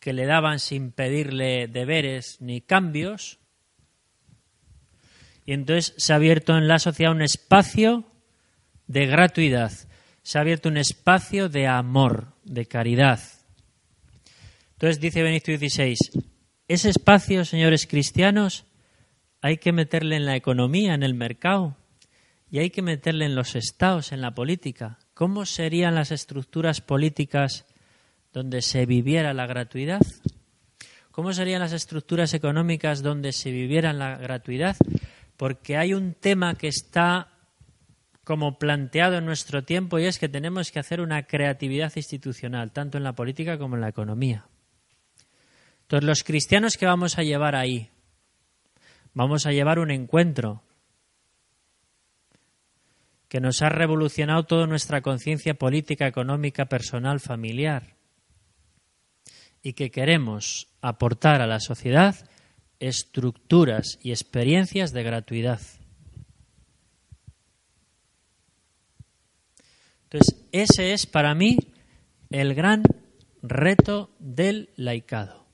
que 0.00 0.12
le 0.12 0.26
daban 0.26 0.58
sin 0.58 0.92
pedirle 0.92 1.66
deberes 1.68 2.40
ni 2.40 2.60
cambios. 2.60 3.38
Y 5.44 5.52
entonces 5.52 5.94
se 5.96 6.12
ha 6.12 6.16
abierto 6.16 6.56
en 6.56 6.68
la 6.68 6.78
sociedad 6.78 7.12
un 7.12 7.22
espacio 7.22 8.04
de 8.86 9.06
gratuidad, 9.06 9.72
se 10.22 10.38
ha 10.38 10.40
abierto 10.40 10.68
un 10.68 10.76
espacio 10.76 11.48
de 11.48 11.66
amor, 11.66 12.34
de 12.44 12.66
caridad. 12.66 13.20
Entonces 14.72 15.00
dice 15.00 15.22
Benito 15.22 15.52
XVI, 15.52 15.96
ese 16.68 16.90
espacio, 16.90 17.44
señores 17.44 17.86
cristianos, 17.86 18.64
hay 19.40 19.58
que 19.58 19.72
meterle 19.72 20.16
en 20.16 20.26
la 20.26 20.36
economía, 20.36 20.94
en 20.94 21.02
el 21.02 21.14
mercado, 21.14 21.76
y 22.50 22.58
hay 22.58 22.70
que 22.70 22.82
meterle 22.82 23.26
en 23.26 23.34
los 23.34 23.56
estados, 23.56 24.12
en 24.12 24.20
la 24.20 24.34
política. 24.34 24.98
¿Cómo 25.14 25.46
serían 25.46 25.94
las 25.94 26.10
estructuras 26.10 26.80
políticas 26.80 27.66
donde 28.32 28.62
se 28.62 28.86
viviera 28.86 29.34
la 29.34 29.46
gratuidad? 29.46 30.00
¿Cómo 31.10 31.32
serían 31.32 31.60
las 31.60 31.72
estructuras 31.72 32.34
económicas 32.34 33.02
donde 33.02 33.32
se 33.32 33.50
viviera 33.50 33.92
la 33.92 34.16
gratuidad? 34.16 34.76
Porque 35.36 35.76
hay 35.76 35.94
un 35.94 36.14
tema 36.14 36.54
que 36.54 36.68
está 36.68 37.32
como 38.24 38.58
planteado 38.58 39.16
en 39.16 39.24
nuestro 39.24 39.64
tiempo 39.64 39.98
y 39.98 40.04
es 40.04 40.18
que 40.18 40.28
tenemos 40.28 40.72
que 40.72 40.80
hacer 40.80 41.00
una 41.00 41.22
creatividad 41.22 41.92
institucional, 41.94 42.72
tanto 42.72 42.98
en 42.98 43.04
la 43.04 43.14
política 43.14 43.56
como 43.56 43.76
en 43.76 43.82
la 43.82 43.88
economía. 43.88 44.46
Entonces, 45.82 46.04
los 46.04 46.24
cristianos 46.24 46.76
que 46.76 46.86
vamos 46.86 47.18
a 47.18 47.22
llevar 47.22 47.54
ahí, 47.54 47.88
vamos 49.16 49.46
a 49.46 49.50
llevar 49.50 49.78
un 49.78 49.90
encuentro 49.90 50.62
que 53.28 53.40
nos 53.40 53.62
ha 53.62 53.70
revolucionado 53.70 54.44
toda 54.44 54.66
nuestra 54.66 55.00
conciencia 55.00 55.54
política, 55.54 56.06
económica, 56.06 56.66
personal, 56.66 57.18
familiar 57.18 57.96
y 59.62 59.72
que 59.72 59.90
queremos 59.90 60.68
aportar 60.82 61.40
a 61.40 61.46
la 61.46 61.60
sociedad 61.60 62.28
estructuras 62.78 63.98
y 64.02 64.10
experiencias 64.10 64.92
de 64.92 65.02
gratuidad. 65.02 65.62
Entonces, 70.04 70.46
ese 70.52 70.92
es 70.92 71.06
para 71.06 71.34
mí 71.34 71.56
el 72.28 72.54
gran 72.54 72.82
reto 73.42 74.10
del 74.18 74.68
laicado. 74.76 75.45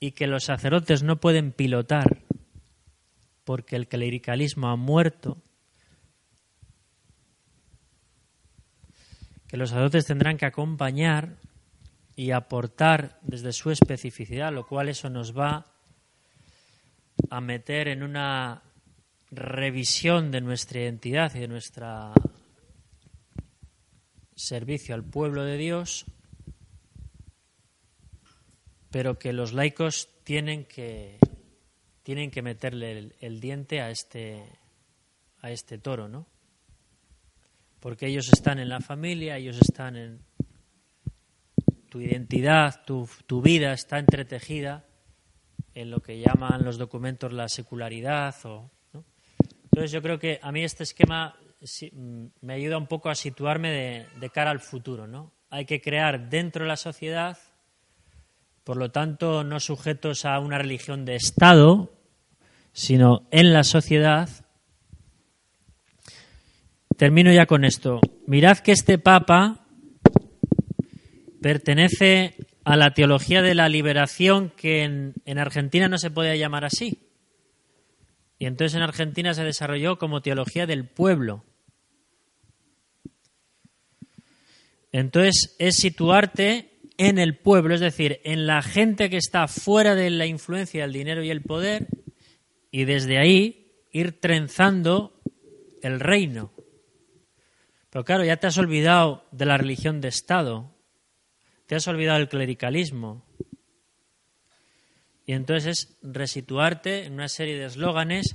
Y 0.00 0.12
que 0.12 0.26
los 0.26 0.44
sacerdotes 0.44 1.02
no 1.02 1.20
pueden 1.20 1.52
pilotar 1.52 2.22
porque 3.44 3.76
el 3.76 3.88
clericalismo 3.88 4.68
ha 4.68 4.76
muerto, 4.76 5.42
que 9.48 9.56
los 9.56 9.70
sacerdotes 9.70 10.04
tendrán 10.04 10.36
que 10.36 10.44
acompañar 10.44 11.38
y 12.14 12.32
aportar 12.32 13.18
desde 13.22 13.52
su 13.52 13.70
especificidad, 13.70 14.52
lo 14.52 14.66
cual 14.66 14.90
eso 14.90 15.08
nos 15.08 15.36
va 15.36 15.66
a 17.30 17.40
meter 17.40 17.88
en 17.88 18.02
una 18.02 18.62
revisión 19.30 20.30
de 20.30 20.40
nuestra 20.40 20.80
identidad 20.80 21.34
y 21.34 21.40
de 21.40 21.48
nuestra 21.48 22.12
servicio 24.34 24.94
al 24.94 25.04
pueblo 25.04 25.44
de 25.44 25.56
Dios, 25.56 26.06
pero 28.90 29.18
que 29.18 29.32
los 29.32 29.52
laicos 29.52 30.08
tienen 30.24 30.64
que 30.64 31.18
tienen 32.02 32.30
que 32.30 32.42
meterle 32.42 33.12
el, 33.20 33.40
diente 33.40 33.80
a 33.80 33.90
este 33.90 34.42
a 35.40 35.50
este 35.50 35.78
toro, 35.78 36.08
¿no? 36.08 36.26
Porque 37.80 38.06
ellos 38.06 38.28
están 38.32 38.58
en 38.58 38.68
la 38.68 38.80
familia, 38.80 39.36
ellos 39.36 39.58
están 39.60 39.96
en 39.96 40.20
tu 41.88 42.00
identidad, 42.00 42.84
tu, 42.84 43.08
tu 43.26 43.40
vida 43.40 43.72
está 43.72 43.98
entretejida 43.98 44.84
en 45.74 45.90
lo 45.90 46.00
que 46.00 46.18
llaman 46.18 46.64
los 46.64 46.76
documentos 46.76 47.32
la 47.32 47.48
secularidad 47.48 48.34
o 48.44 48.70
entonces 49.64 49.92
yo 49.92 50.02
creo 50.02 50.18
que 50.18 50.40
a 50.42 50.50
mí 50.50 50.64
este 50.64 50.82
esquema 50.82 51.36
Mm, 51.92 52.26
me 52.42 52.54
ayuda 52.54 52.78
un 52.78 52.86
poco 52.86 53.10
a 53.10 53.14
situarme 53.14 54.06
de, 54.18 54.30
cara 54.30 54.50
al 54.50 54.60
futuro. 54.60 55.06
¿no? 55.06 55.32
Hay 55.50 55.64
que 55.64 55.80
crear 55.80 56.28
dentro 56.28 56.64
de 56.64 56.68
la 56.68 56.76
sociedad, 56.76 57.38
por 58.68 58.76
lo 58.76 58.90
tanto, 58.90 59.44
no 59.44 59.60
sujetos 59.60 60.26
a 60.26 60.38
una 60.40 60.58
religión 60.58 61.06
de 61.06 61.16
Estado, 61.16 61.90
sino 62.74 63.26
en 63.30 63.54
la 63.54 63.64
sociedad. 63.64 64.28
Termino 66.98 67.32
ya 67.32 67.46
con 67.46 67.64
esto. 67.64 67.98
Mirad 68.26 68.58
que 68.58 68.72
este 68.72 68.98
Papa 68.98 69.64
pertenece 71.40 72.34
a 72.62 72.76
la 72.76 72.92
teología 72.92 73.40
de 73.40 73.54
la 73.54 73.70
liberación 73.70 74.52
que 74.54 74.82
en, 74.82 75.14
en 75.24 75.38
Argentina 75.38 75.88
no 75.88 75.96
se 75.96 76.10
podía 76.10 76.36
llamar 76.36 76.66
así. 76.66 77.08
Y 78.38 78.44
entonces 78.44 78.76
en 78.76 78.82
Argentina 78.82 79.32
se 79.32 79.44
desarrolló 79.44 79.96
como 79.96 80.20
teología 80.20 80.66
del 80.66 80.86
pueblo. 80.86 81.42
Entonces 84.92 85.56
es 85.58 85.76
situarte 85.76 86.77
en 86.98 87.18
el 87.18 87.36
pueblo, 87.36 87.74
es 87.74 87.80
decir, 87.80 88.20
en 88.24 88.46
la 88.46 88.60
gente 88.60 89.08
que 89.08 89.16
está 89.16 89.46
fuera 89.48 89.94
de 89.94 90.10
la 90.10 90.26
influencia 90.26 90.82
del 90.82 90.92
dinero 90.92 91.22
y 91.22 91.30
el 91.30 91.42
poder, 91.42 91.86
y 92.70 92.84
desde 92.84 93.18
ahí 93.18 93.86
ir 93.92 94.20
trenzando 94.20 95.18
el 95.80 96.00
reino. 96.00 96.52
Pero 97.90 98.04
claro, 98.04 98.24
ya 98.24 98.36
te 98.36 98.48
has 98.48 98.58
olvidado 98.58 99.24
de 99.30 99.46
la 99.46 99.56
religión 99.56 100.00
de 100.00 100.08
Estado, 100.08 100.74
te 101.66 101.76
has 101.76 101.86
olvidado 101.86 102.18
del 102.18 102.28
clericalismo. 102.28 103.24
Y 105.24 105.32
entonces 105.32 105.66
es 105.66 105.98
resituarte 106.02 107.04
en 107.04 107.12
una 107.14 107.28
serie 107.28 107.58
de 107.58 107.66
eslóganes 107.66 108.34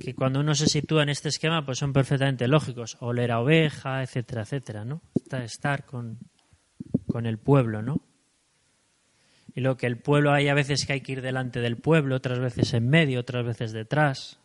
que 0.00 0.14
cuando 0.14 0.40
uno 0.40 0.54
se 0.54 0.66
sitúa 0.66 1.02
en 1.02 1.10
este 1.10 1.28
esquema 1.28 1.64
pues 1.64 1.78
son 1.78 1.92
perfectamente 1.92 2.48
lógicos. 2.48 2.96
Oler 3.00 3.30
a 3.30 3.40
oveja, 3.40 4.02
etcétera, 4.02 4.42
etcétera, 4.42 4.84
¿no? 4.84 5.02
Estar 5.30 5.84
con, 5.84 6.18
con 7.14 7.26
el 7.26 7.38
pueblo, 7.38 7.80
¿no? 7.80 8.00
Y 9.54 9.60
lo 9.60 9.76
que 9.76 9.86
el 9.86 9.98
pueblo 9.98 10.32
hay 10.32 10.48
a 10.48 10.54
veces 10.54 10.84
que 10.84 10.94
hay 10.94 11.00
que 11.00 11.12
ir 11.12 11.22
delante 11.22 11.60
del 11.60 11.76
pueblo, 11.76 12.16
otras 12.16 12.40
veces 12.40 12.74
en 12.74 12.88
medio, 12.88 13.20
otras 13.20 13.46
veces 13.46 13.70
detrás. 13.70 14.40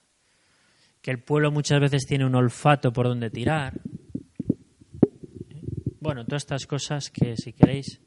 Que 1.01 1.09
el 1.09 1.17
pueblo 1.17 1.51
muchas 1.51 1.80
veces 1.80 2.05
tiene 2.05 2.28
un 2.28 2.36
olfato 2.36 2.93
por 2.93 3.07
donde 3.07 3.32
tirar. 3.32 3.82
Bueno, 5.99 6.26
todas 6.26 6.43
estas 6.43 6.67
cosas 6.67 7.09
que 7.09 7.36
si 7.38 7.53
queréis 7.53 8.01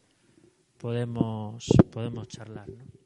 podemos, 0.78 1.66
podemos 1.90 2.28
charlar, 2.28 2.68
¿no? 2.68 3.01